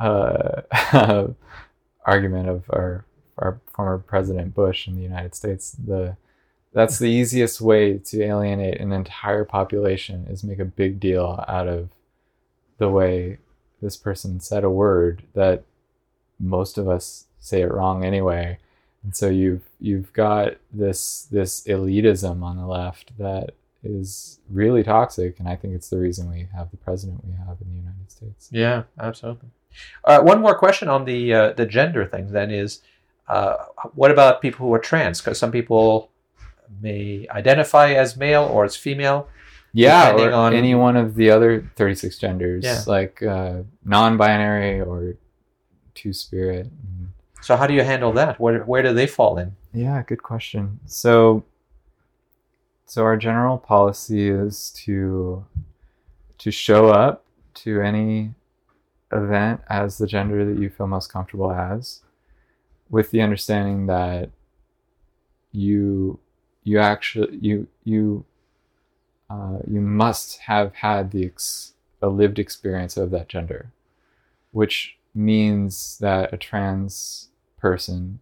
[0.00, 0.62] uh,
[2.06, 3.04] argument of our
[3.36, 6.16] our former president Bush in the United States, the
[6.72, 11.68] that's the easiest way to alienate an entire population is make a big deal out
[11.68, 11.90] of
[12.78, 13.38] the way
[13.80, 15.62] this person said a word that
[16.40, 18.58] most of us say it wrong anyway.
[19.04, 23.50] And so you've you've got this this elitism on the left that
[23.82, 27.58] is really toxic, and I think it's the reason we have the president we have
[27.60, 28.48] in the United States.
[28.50, 29.50] yeah, absolutely.
[30.04, 32.80] Uh, one more question on the uh, the gender thing then is,
[33.28, 33.56] uh,
[33.94, 35.20] what about people who are trans?
[35.20, 36.10] Because some people
[36.80, 39.28] may identify as male or as female.
[39.76, 42.80] Yeah, or on- any one of the other 36 genders, Yeah.
[42.86, 45.16] like uh, non-binary or
[45.94, 46.66] two-spirit.
[46.68, 47.03] Mm.
[47.44, 48.40] So how do you handle that?
[48.40, 49.54] Where where do they fall in?
[49.74, 50.80] Yeah, good question.
[50.86, 51.44] So,
[52.86, 55.44] so our general policy is to
[56.38, 57.22] to show up
[57.56, 58.32] to any
[59.12, 62.00] event as the gender that you feel most comfortable as,
[62.88, 64.30] with the understanding that
[65.52, 66.18] you
[66.62, 68.24] you actually you you
[69.28, 73.70] uh, you must have had the ex- a lived experience of that gender,
[74.52, 77.28] which means that a trans
[77.64, 78.20] person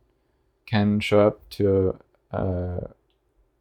[0.67, 1.99] can show up to
[2.31, 2.91] a,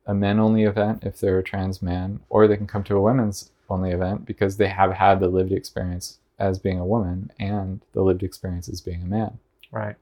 [0.06, 3.02] a men only event if they're a trans man, or they can come to a
[3.02, 7.82] women's only event because they have had the lived experience as being a woman and
[7.94, 9.40] the lived experience as being a man.
[9.72, 9.96] Right.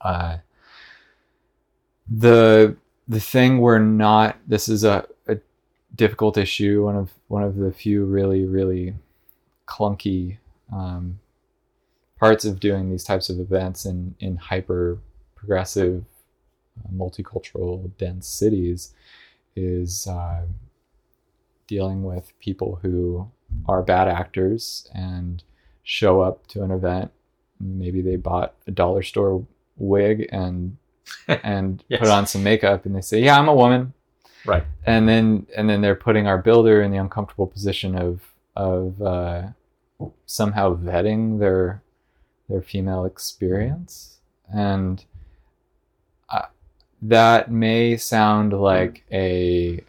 [0.00, 0.36] Uh,
[2.08, 2.76] the
[3.08, 5.38] the thing we're not this is a, a
[5.96, 8.94] difficult issue one of one of the few really really
[9.66, 10.38] clunky
[10.72, 11.18] um,
[12.20, 14.98] parts of doing these types of events in in hyper
[15.34, 16.04] progressive
[16.84, 18.92] uh, multicultural dense cities
[19.56, 20.42] is uh,
[21.66, 23.28] dealing with people who
[23.66, 25.42] are bad actors and
[25.82, 27.10] show up to an event
[27.58, 29.44] maybe they bought a dollar store
[29.76, 30.76] wig and
[31.28, 32.00] and Yes.
[32.00, 33.92] put on some makeup and they say yeah i'm a woman
[34.46, 34.64] Right.
[34.86, 38.20] and then and then they're putting our builder in the uncomfortable position of
[38.56, 39.42] of uh,
[40.26, 41.82] somehow vetting their
[42.50, 44.18] their female experience
[44.52, 45.04] and
[46.30, 46.46] uh,
[47.00, 49.82] that may sound like a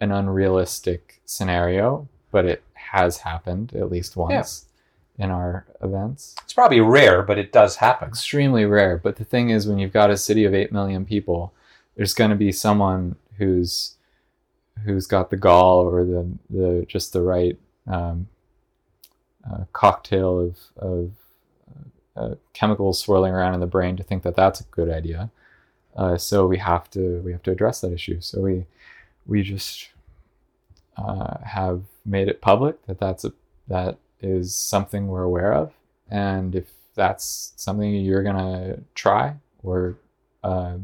[0.00, 4.66] an unrealistic scenario but it has happened at least once
[5.18, 6.34] in our events.
[6.44, 8.08] It's probably rare, but it does happen.
[8.08, 8.98] Extremely rare.
[8.98, 11.52] But the thing is, when you've got a city of eight million people,
[11.96, 13.94] there's going to be someone who's
[14.84, 18.28] who's got the gall or the the just the right um,
[19.50, 21.10] uh, cocktail of of
[22.16, 25.30] uh, chemicals swirling around in the brain to think that that's a good idea.
[25.96, 28.20] Uh, so we have to we have to address that issue.
[28.20, 28.66] So we
[29.26, 29.88] we just
[30.96, 33.32] uh, have made it public that that's a
[33.68, 35.72] that is something we're aware of,
[36.10, 39.96] and if that's something you're gonna try, or
[40.42, 40.76] uh,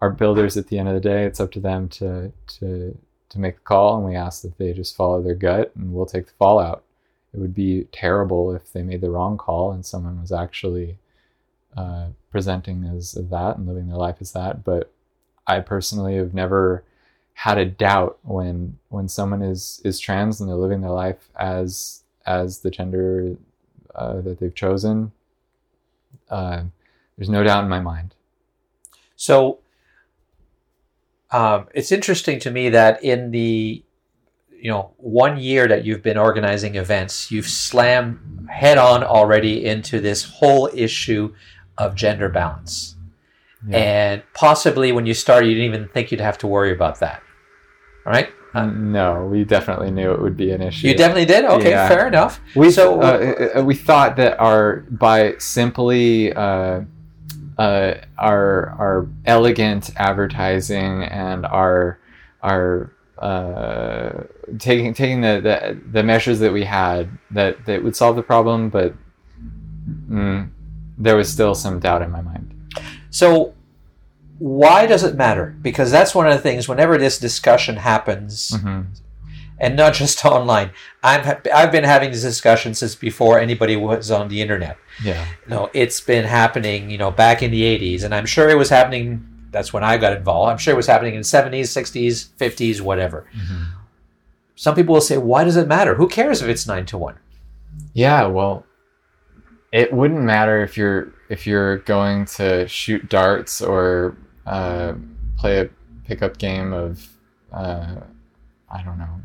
[0.00, 2.96] our builders at the end of the day, it's up to them to to
[3.30, 6.06] to make the call, and we ask that they just follow their gut, and we'll
[6.06, 6.82] take the fallout.
[7.34, 10.98] It would be terrible if they made the wrong call and someone was actually
[11.76, 14.62] uh, presenting as that and living their life as that.
[14.62, 14.92] But
[15.46, 16.84] I personally have never
[17.34, 22.02] had a doubt when when someone is is trans and they're living their life as
[22.24, 23.36] as the gender
[23.94, 25.12] uh, that they've chosen.
[26.30, 26.62] Uh,
[27.16, 28.14] there's no doubt in my mind.
[29.16, 29.58] So
[31.30, 33.83] um, it's interesting to me that in the
[34.60, 40.00] you know one year that you've been organizing events, you've slammed head on already into
[40.00, 41.34] this whole issue
[41.78, 42.96] of gender balance.
[43.66, 43.78] Yeah.
[43.78, 47.22] And possibly when you started, you didn't even think you'd have to worry about that.
[48.06, 48.28] All right?
[48.54, 50.86] no, we definitely knew it would be an issue.
[50.86, 51.44] You definitely did?
[51.44, 51.88] Okay, Yeah.
[51.88, 52.40] fair enough.
[52.54, 56.82] We So- uh, uh, we thought that our by simply uh,
[57.58, 61.98] uh, our our elegant advertising and our
[62.44, 64.24] our uh,
[64.58, 68.68] taking taking the, the the measures that we had that that would solve the problem,
[68.70, 68.94] but
[70.10, 70.48] mm,
[70.98, 72.50] there was still some doubt in my mind.
[73.10, 73.54] So,
[74.38, 75.54] why does it matter?
[75.62, 76.68] Because that's one of the things.
[76.68, 78.82] Whenever this discussion happens, hmm
[79.56, 80.70] and not just online,
[81.04, 84.76] I'm ha- I've been having this discussion since before anybody was on the internet.
[85.02, 86.90] Yeah, You know, it's been happening.
[86.90, 89.24] You know, back in the '80s, and I'm sure it was happening.
[89.54, 90.50] That's when I got involved.
[90.50, 93.24] I'm sure it was happening in '70s, '60s, '50s, whatever.
[93.34, 93.68] Mhm.
[94.56, 95.94] Some people will say, "Why does it matter?
[95.94, 97.14] Who cares if it's nine to one?"
[97.94, 98.66] Yeah, well,
[99.72, 104.92] it wouldn't matter if you're if you're going to shoot darts or uh,
[105.38, 105.68] play a
[106.06, 107.08] pickup game of
[107.52, 107.96] uh,
[108.70, 109.20] I don't know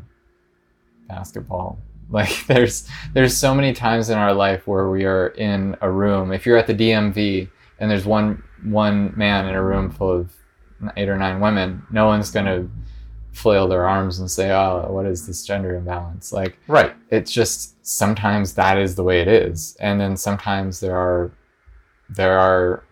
[1.08, 1.78] basketball.
[2.12, 6.32] Like there's there's so many times in our life where we are in a room.
[6.32, 10.32] If you're at the DMV and there's one one man in a room full of
[10.96, 12.68] eight or nine women, no one's gonna
[13.32, 16.94] flail their arms and say, "Oh, what is this gender imbalance?" Like Right.
[17.10, 21.30] it's just sometimes that is the way it is and then sometimes there are
[22.08, 22.84] there are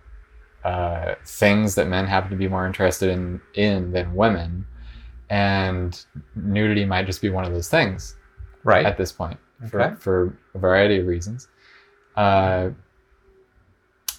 [0.64, 4.66] uh, things that men happen to be more interested in in than women
[5.30, 6.04] and
[6.34, 8.16] nudity might just be one of those things
[8.64, 8.84] Right.
[8.86, 9.38] at this point
[9.70, 11.48] for, for a variety of reasons
[12.16, 12.70] uh,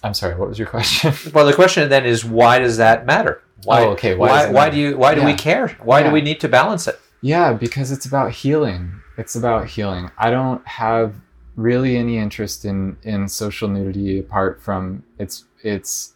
[0.02, 3.42] i'm sorry what was your question Well, the question then is, why does that matter?
[3.64, 3.84] Why?
[3.84, 4.50] Oh, okay, why Why?
[4.50, 4.96] Why, do you?
[4.96, 5.68] Why do we care?
[5.82, 6.98] Why do we need to balance it?
[7.20, 9.00] Yeah, because it's about healing.
[9.18, 10.10] It's about healing.
[10.16, 11.14] I don't have
[11.56, 16.14] really any interest in in social nudity apart from its its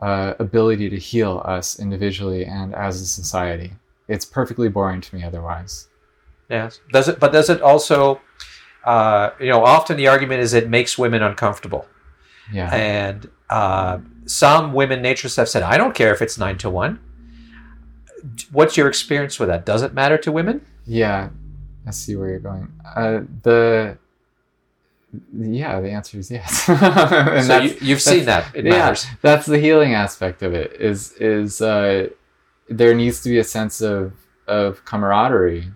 [0.00, 3.74] uh, ability to heal us individually and as a society.
[4.08, 5.88] It's perfectly boring to me otherwise.
[6.48, 6.80] Yes.
[6.92, 7.20] Does it?
[7.20, 8.20] But does it also?
[8.84, 11.86] Uh, you know, often the argument is it makes women uncomfortable,
[12.52, 12.74] Yeah.
[12.74, 17.00] and uh, some women naturists have said, "I don't care if it's nine to one."
[18.52, 19.64] What's your experience with that?
[19.64, 20.64] Does it matter to women?
[20.86, 21.30] Yeah,
[21.86, 22.72] I see where you're going.
[22.84, 23.98] Uh, the
[25.36, 26.68] yeah, the answer is yes.
[26.68, 28.54] And so you, you've seen that.
[28.54, 29.06] It yeah, matters.
[29.22, 30.72] that's the healing aspect of it.
[30.80, 32.08] Is is uh,
[32.68, 34.12] there needs to be a sense of
[34.46, 35.72] of camaraderie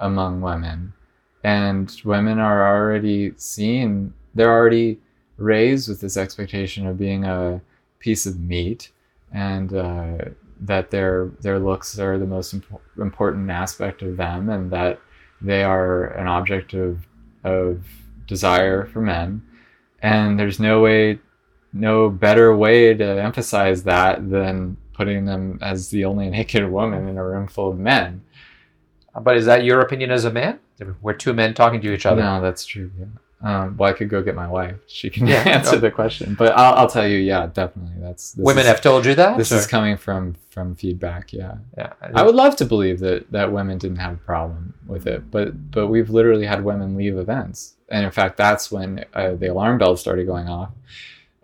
[0.00, 0.92] among women,
[1.44, 4.14] and women are already seen.
[4.34, 5.00] They're already
[5.38, 7.60] raised with this expectation of being a
[8.00, 8.90] piece of meat,
[9.32, 10.18] and uh,
[10.60, 15.00] that their their looks are the most impo- important aspect of them, and that
[15.40, 17.06] they are an object of
[17.44, 17.84] of
[18.26, 19.42] desire for men.
[20.00, 21.18] And there's no way
[21.72, 27.16] no better way to emphasize that than putting them as the only naked woman in
[27.16, 28.22] a room full of men.
[29.20, 30.58] But is that your opinion as a man?
[31.02, 32.22] We're two men talking to each other.
[32.22, 32.90] No, that's true.
[32.98, 33.06] Yeah.
[33.40, 34.74] Um, well, I could go get my wife.
[34.88, 35.80] She can Yeah, answer no.
[35.82, 36.34] the question.
[36.34, 37.92] But I'll, I'll tell you, yeah, definitely.
[38.00, 39.38] That's Women is, have told you that.
[39.38, 41.32] This or- is coming from from feedback.
[41.32, 41.92] Yeah, yeah.
[42.14, 45.70] I would love to believe that that women didn't have a problem with it, but
[45.70, 49.78] but we've literally had women leave events, and in fact, that's when uh, the alarm
[49.78, 50.70] bells started going off.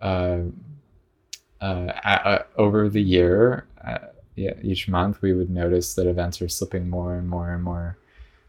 [0.01, 0.39] Uh,
[1.61, 1.65] uh,
[2.03, 3.97] uh, over the year, uh,
[4.35, 7.97] yeah, each month we would notice that events are slipping more and more and more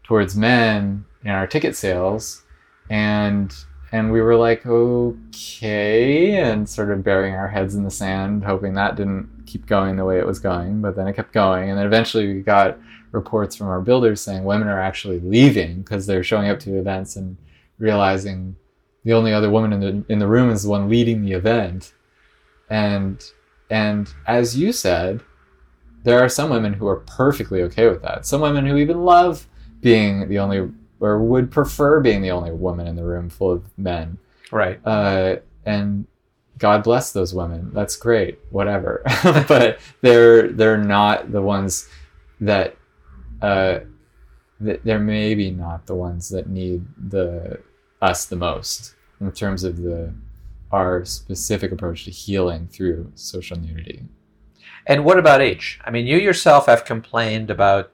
[0.03, 2.43] towards men in our ticket sales,
[2.89, 3.53] and
[3.91, 8.73] and we were like, okay, and sort of burying our heads in the sand, hoping
[8.73, 10.81] that didn't keep going the way it was going.
[10.81, 12.77] But then it kept going, and then eventually we got
[13.11, 17.15] reports from our builders saying women are actually leaving because they're showing up to events
[17.15, 17.37] and
[17.79, 18.55] realizing
[19.05, 21.93] the only other woman in the in the room is the one leading the event,
[22.69, 23.23] and
[23.69, 25.21] and as you said,
[26.03, 28.25] there are some women who are perfectly okay with that.
[28.25, 29.47] Some women who even love
[29.81, 30.69] being the only
[30.99, 34.17] or would prefer being the only woman in the room full of men.
[34.51, 34.79] Right.
[34.85, 36.07] Uh, and
[36.57, 37.71] God bless those women.
[37.73, 38.39] That's great.
[38.49, 39.03] Whatever.
[39.47, 41.89] but they're they're not the ones
[42.41, 42.75] that
[43.41, 43.79] uh,
[44.63, 47.59] th- they're maybe not the ones that need the
[48.01, 50.13] us the most in terms of the
[50.71, 54.03] our specific approach to healing through social nudity.
[54.85, 55.79] And what about age?
[55.83, 57.91] I mean, you yourself have complained about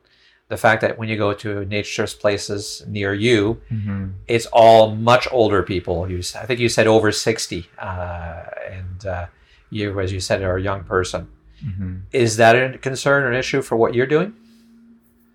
[0.53, 4.03] the fact that when you go to nature's places near you, Mm-hmm.
[4.27, 4.81] it's all
[5.11, 5.97] much older people.
[6.11, 8.43] You, I think you said over sixty, uh,
[8.77, 9.25] and uh,
[9.71, 11.21] you, as you said, are a young person.
[11.65, 11.93] Mm-hmm.
[12.11, 14.31] Is that a concern or an issue for what you're doing?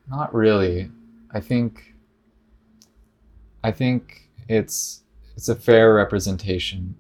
[0.09, 0.91] Not really.
[1.39, 1.95] I think
[3.69, 5.03] I think it's
[5.37, 6.95] it's a fair representation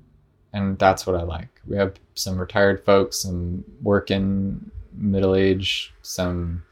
[0.52, 1.48] and that's what I like.
[1.66, 6.62] We have some retired folks, some working middle age, some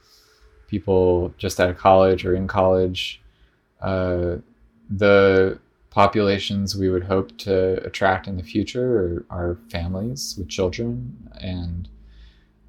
[0.66, 3.20] people just out of college or in college.
[3.80, 4.36] Uh,
[4.88, 5.58] the
[5.90, 11.88] populations we would hope to attract in the future are, are families with children and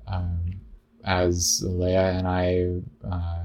[0.08, 0.60] um,
[1.04, 3.44] as Léa and I uh,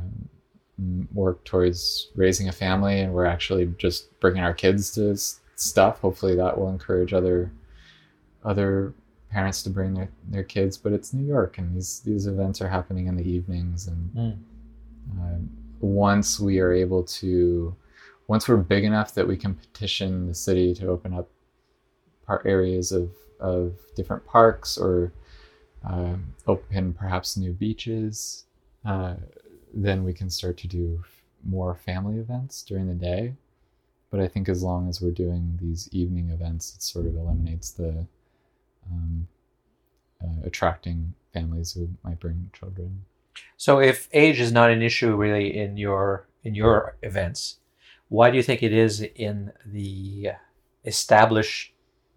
[1.14, 5.16] work towards raising a family, and we're actually just bringing our kids to
[5.56, 6.00] stuff.
[6.00, 7.50] Hopefully, that will encourage other
[8.44, 8.92] other
[9.32, 10.76] parents to bring their, their kids.
[10.76, 14.36] But it's New York, and these these events are happening in the evenings, and Mm.
[15.20, 15.38] uh,
[15.80, 17.74] once we are able to,
[18.28, 21.28] once we're big enough that we can petition the city to open up
[22.26, 23.10] par- areas of
[23.40, 25.12] of different parks or
[25.84, 26.14] uh,
[26.46, 28.44] open perhaps new beaches,
[28.84, 29.14] uh,
[29.74, 31.02] then we can start to do
[31.44, 33.34] more family events during the day.
[34.10, 37.70] But I think as long as we're doing these evening events, it sort of eliminates
[37.72, 38.06] the
[38.90, 39.28] um,
[40.22, 43.04] uh, attracting families who might bring children.
[43.56, 47.58] So, if age is not an issue really in your in your events,
[48.08, 50.32] why do you think it is in the
[50.84, 51.72] established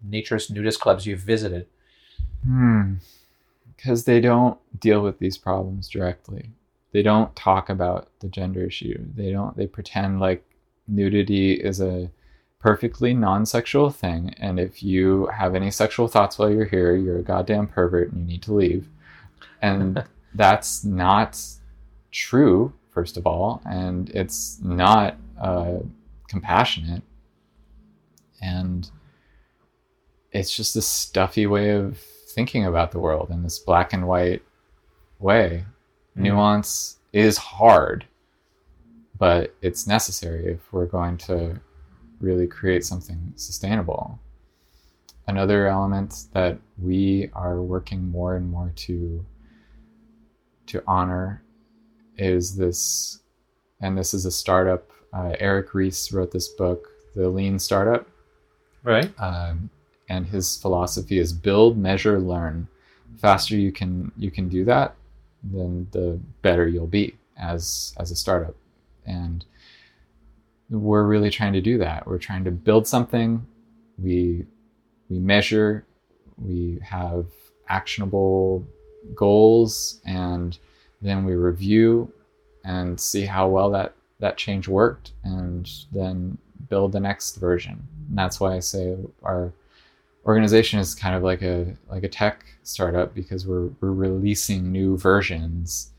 [0.06, 1.66] naturist nudist clubs you've visited?
[2.44, 2.94] Hmm.
[3.76, 6.50] Because they don't deal with these problems directly.
[6.92, 8.98] They don't talk about the gender issue.
[9.14, 9.56] They don't.
[9.56, 10.44] They pretend like
[10.88, 12.10] nudity is a
[12.66, 17.22] perfectly non-sexual thing, and if you have any sexual thoughts while you're here, you're a
[17.22, 18.88] goddamn pervert and you need to leave.
[19.62, 20.02] And
[20.34, 21.40] that's not
[22.10, 25.76] true, first of all, and it's not uh,
[26.26, 27.04] compassionate.
[28.42, 28.90] And
[30.32, 31.98] it's just a stuffy way of
[32.34, 34.42] thinking about the world in this black and white
[35.20, 35.64] way.
[36.18, 36.22] Mm.
[36.22, 38.06] Nuance is hard,
[39.16, 41.60] but it's necessary if we're going to
[42.20, 44.18] really create something sustainable.
[45.28, 49.24] Another element that we are working more and more to
[50.66, 51.42] to honor
[52.16, 53.20] is this,
[53.80, 54.90] and this is a startup.
[55.12, 58.06] Uh, Eric Ries wrote this book, The Lean Startup,
[58.82, 59.12] Right.
[59.20, 59.70] um,
[60.08, 62.68] and his philosophy is build measure learn
[63.12, 64.94] the faster you can you can do that
[65.42, 68.54] then the better you'll be as as a startup
[69.06, 69.44] and
[70.70, 72.06] we're really trying to do that.
[72.06, 73.46] We're trying to build something.
[73.98, 74.46] We
[75.08, 75.84] we measure
[76.38, 77.26] we have
[77.68, 78.66] actionable
[79.14, 80.58] goals and
[81.00, 82.12] then we review
[82.64, 86.36] and see how well that that change worked and then
[86.68, 87.86] build the next version.
[88.08, 89.52] And that's why i say our
[90.24, 94.98] organization is kind of like a like a tech startup because we're we're releasing new
[94.98, 95.92] versions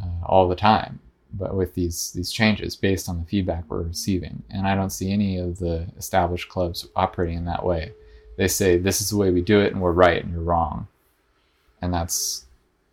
[0.00, 1.00] uh, all the time
[1.34, 4.42] but with these these changes based on the feedback we're receiving.
[4.50, 7.92] And i don't see any of the established clubs operating in that way.
[8.36, 10.88] They say this is the way we do it and we're right and you're wrong.
[11.82, 12.44] And that's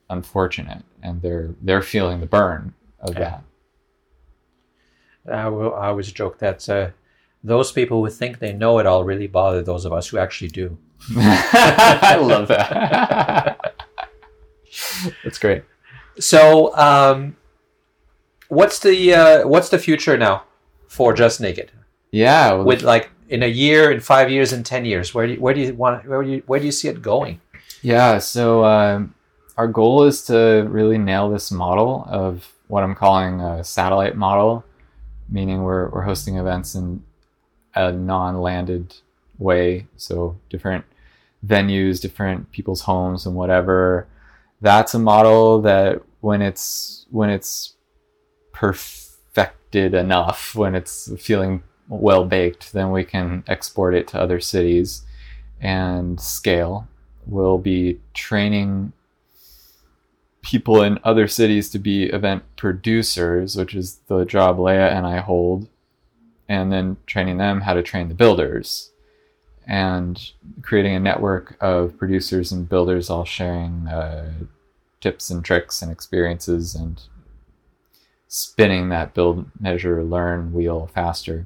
[0.10, 3.40] unfortunate and they're they're feeling the burn of Yeah.
[5.26, 5.36] that.
[5.36, 6.90] I, will, I always joke that uh,
[7.44, 10.50] those people who think they know it all really bother those of us who actually
[10.50, 10.78] do.
[11.18, 13.76] i love that.
[15.24, 15.64] That's great.
[16.20, 17.36] So, um,
[18.50, 20.44] what's the uh, what's the future now
[20.88, 21.72] for Just Naked?
[22.12, 25.34] yeah well, With like in a year, in five years, in ten years, where do
[25.34, 27.42] you, where do you want where do you where do you see it going?
[27.82, 29.14] Yeah, so um,
[29.58, 34.64] our goal is to really nail this model of what I'm calling a satellite model,
[35.30, 37.04] meaning we're, we're hosting events in
[37.76, 38.96] a non-landed
[39.38, 39.88] way.
[39.98, 40.86] So different
[41.46, 44.08] venues, different people's homes, and whatever.
[44.62, 47.74] That's a model that when it's when it's
[48.54, 55.04] perfected enough, when it's feeling well baked, then we can export it to other cities
[55.60, 56.88] and scale.
[57.26, 58.94] We'll be training
[60.42, 65.20] people in other cities to be event producers, which is the job Léa and I
[65.20, 65.68] hold,
[66.48, 68.92] and then training them how to train the builders
[69.66, 70.32] and
[70.62, 74.34] creating a network of producers and builders all sharing uh,
[75.00, 77.02] tips and tricks and experiences and
[78.34, 81.46] spinning that build, measure, learn wheel faster.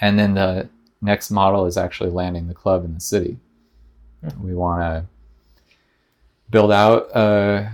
[0.00, 0.68] And then the
[1.02, 3.36] next model is actually landing the club in the city.
[4.40, 5.04] We want to
[6.50, 7.68] build out uh,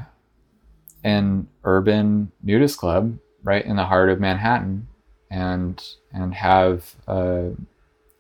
[1.05, 4.89] an urban nudist club right in the heart of Manhattan,
[5.31, 5.85] and
[6.15, 7.51] and have uh,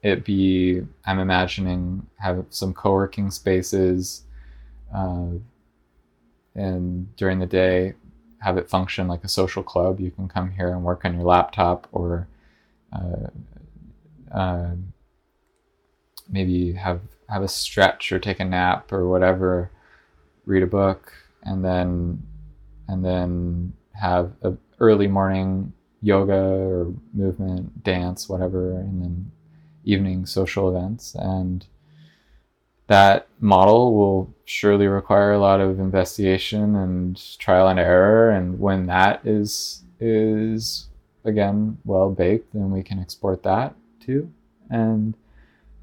[0.02, 0.82] it be.
[1.06, 4.24] I'm imagining have some co-working spaces,
[4.94, 5.28] uh,
[6.54, 7.94] and during the day
[8.42, 10.00] have it function like a social club.
[10.00, 12.28] You can come here and work on your laptop or.
[12.92, 13.28] Uh,
[14.32, 14.70] uh,
[16.28, 19.70] maybe have have a stretch or take a nap or whatever,
[20.46, 21.12] read a book,
[21.42, 22.22] and then
[22.88, 29.30] and then have a early morning yoga or movement, dance, whatever, and then
[29.84, 31.14] evening social events.
[31.14, 31.64] And
[32.86, 38.30] that model will surely require a lot of investigation and trial and error.
[38.30, 40.88] And when that is is
[41.24, 44.32] again well baked, then we can export that too.
[44.70, 45.14] And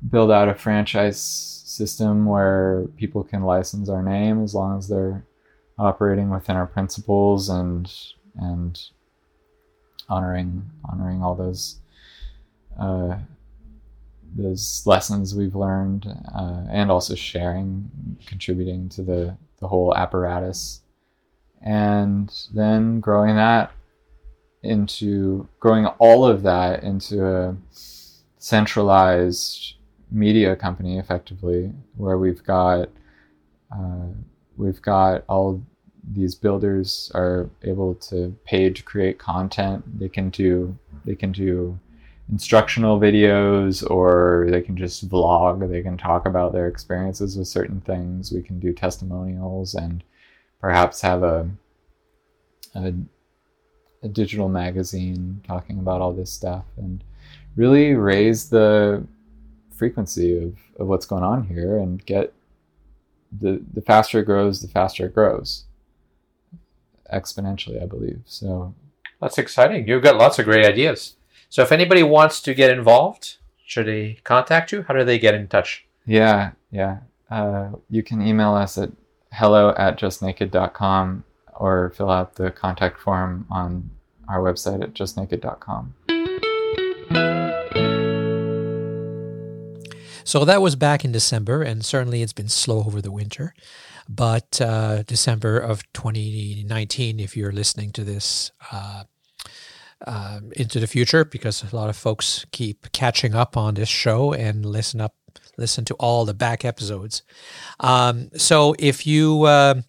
[0.09, 5.23] build out a franchise system where people can license our name as long as they're
[5.77, 7.91] operating within our principles and
[8.35, 8.79] and
[10.09, 11.79] honoring honoring all those
[12.79, 13.17] uh,
[14.35, 17.89] those lessons we've learned uh, and also sharing
[18.25, 20.81] contributing to the the whole apparatus.
[21.61, 23.71] And then growing that
[24.63, 27.55] into growing all of that into a
[28.37, 29.75] centralized
[30.11, 32.89] media company effectively where we've got
[33.71, 34.07] uh,
[34.57, 35.61] we've got all
[36.11, 39.83] these builders are able to pay to create content.
[39.99, 41.79] They can do they can do
[42.31, 47.81] instructional videos or they can just vlog they can talk about their experiences with certain
[47.81, 50.03] things we can do testimonials and
[50.61, 51.49] perhaps have a,
[52.75, 52.93] a,
[54.03, 57.03] a digital magazine talking about all this stuff and
[57.55, 59.03] really raise the
[59.75, 62.33] frequency of, of what's going on here and get
[63.31, 65.65] the the faster it grows, the faster it grows
[67.13, 68.21] exponentially, I believe.
[68.25, 68.73] So
[69.21, 69.87] that's exciting.
[69.87, 71.15] You've got lots of great ideas.
[71.49, 74.83] So if anybody wants to get involved, should they contact you?
[74.83, 75.83] How do they get in touch?
[76.05, 76.99] Yeah, yeah.
[77.29, 78.91] Uh, you can email us at
[79.33, 81.23] hello at justnaked.com
[81.55, 83.89] or fill out the contact form on
[84.27, 85.95] our website at justnaked.com.
[90.23, 93.55] So that was back in December, and certainly it's been slow over the winter.
[94.07, 99.05] But uh, December of 2019, if you're listening to this uh,
[100.05, 104.33] uh, into the future, because a lot of folks keep catching up on this show
[104.33, 105.15] and listen up,
[105.57, 107.23] listen to all the back episodes.
[107.79, 109.81] Um, so if you uh,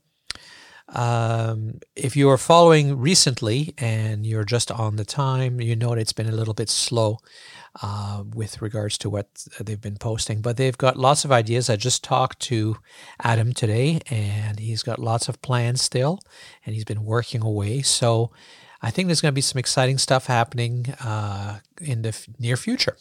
[0.92, 6.12] um, if you are following recently and you're just on the time, you know it's
[6.12, 7.18] been a little bit slow
[7.80, 9.28] uh, with regards to what
[9.60, 10.40] they've been posting.
[10.42, 11.70] But they've got lots of ideas.
[11.70, 12.76] I just talked to
[13.22, 16.18] Adam today, and he's got lots of plans still,
[16.66, 17.82] and he's been working away.
[17.82, 18.32] So
[18.82, 22.56] I think there's going to be some exciting stuff happening uh, in the f- near
[22.56, 22.96] future.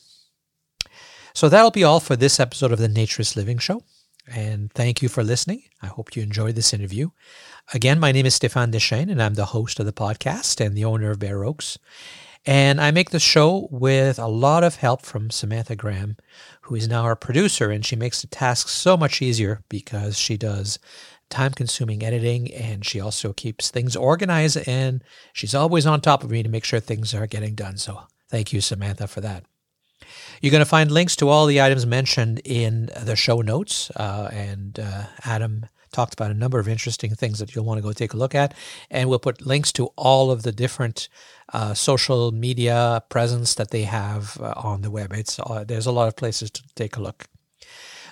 [1.33, 3.83] So that'll be all for this episode of the Naturist Living Show.
[4.27, 5.63] And thank you for listening.
[5.81, 7.09] I hope you enjoyed this interview.
[7.73, 10.85] Again, my name is Stéphane Deschênes, and I'm the host of the podcast and the
[10.85, 11.77] owner of Bare Oaks.
[12.45, 16.17] And I make the show with a lot of help from Samantha Graham,
[16.61, 20.37] who is now our producer, and she makes the task so much easier because she
[20.37, 20.79] does
[21.29, 25.03] time consuming editing and she also keeps things organized and
[25.33, 27.77] she's always on top of me to make sure things are getting done.
[27.77, 29.43] So thank you, Samantha, for that.
[30.41, 34.29] You're going to find links to all the items mentioned in the show notes, uh,
[34.31, 37.91] and uh, Adam talked about a number of interesting things that you'll want to go
[37.91, 38.53] take a look at.
[38.89, 41.09] And we'll put links to all of the different
[41.51, 45.13] uh, social media presence that they have uh, on the web.
[45.13, 47.25] It's uh, there's a lot of places to take a look.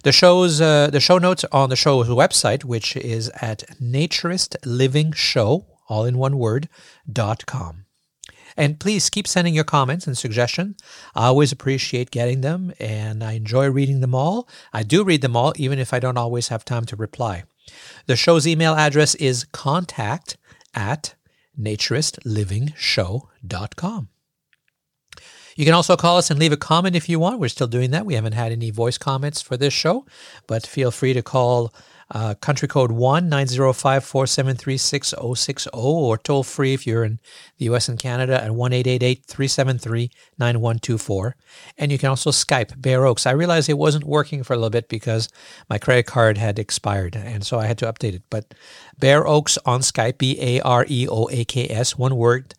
[0.08, 6.06] The show's uh, the show notes on the show's website, which is at naturistlivingshow, all
[6.06, 6.70] in one word,
[7.12, 7.88] dot com.
[8.56, 10.78] And please keep sending your comments and suggestions.
[11.14, 14.48] I always appreciate getting them and I enjoy reading them all.
[14.72, 17.44] I do read them all, even if I don't always have time to reply.
[18.06, 20.38] The show's email address is contact
[20.74, 21.16] at
[21.60, 24.08] naturistlivingshow.com.
[25.58, 27.40] You can also call us and leave a comment if you want.
[27.40, 28.06] We're still doing that.
[28.06, 30.06] We haven't had any voice comments for this show,
[30.46, 31.74] but feel free to call
[32.12, 37.20] uh, country code 1 905 473 6060 or toll free if you're in
[37.58, 41.36] the US and Canada at 1 373 9124.
[41.80, 43.26] And you can also Skype Bare Oaks.
[43.26, 45.28] I realized it wasn't working for a little bit because
[45.72, 48.24] my credit card had expired, and so I had to update it.
[48.30, 48.54] But
[49.00, 52.54] Bare Oaks on Skype, B A R E O A K S, one word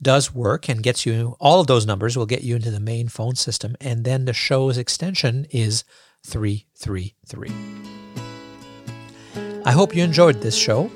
[0.00, 3.08] does work and gets you all of those numbers will get you into the main
[3.08, 5.84] phone system and then the show's extension is
[6.24, 7.52] 333
[9.64, 10.90] I hope you enjoyed this show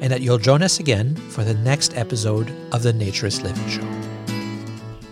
[0.00, 3.86] and that you'll join us again for the next episode of the Naturist Living Show.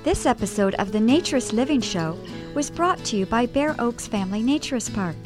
[0.05, 2.19] This episode of the Naturist Living Show
[2.55, 5.17] was brought to you by Bare Oaks Family Naturist Park.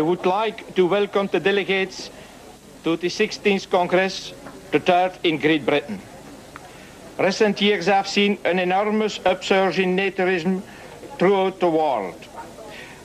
[0.00, 2.08] I would like to welcome the delegates
[2.84, 4.32] to the 16th Congress,
[4.72, 6.00] the third in Great Britain.
[7.18, 10.62] Recent years have seen an enormous upsurge in naturism
[11.18, 12.16] throughout the world.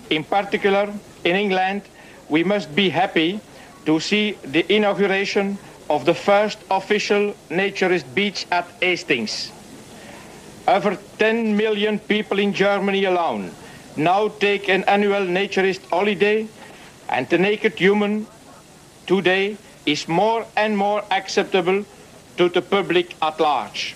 [0.10, 0.88] In particular,
[1.26, 1.82] in England,
[2.30, 3.42] we must be happy
[3.86, 5.58] to see the inauguration
[5.90, 9.52] of the first official naturist beach at Hastings.
[10.66, 13.52] Over 10 million people in Germany alone
[13.98, 16.48] now take an annual naturist holiday
[17.10, 18.26] and the naked human
[19.06, 21.86] today is more and more acceptable
[22.38, 23.94] to the public at large.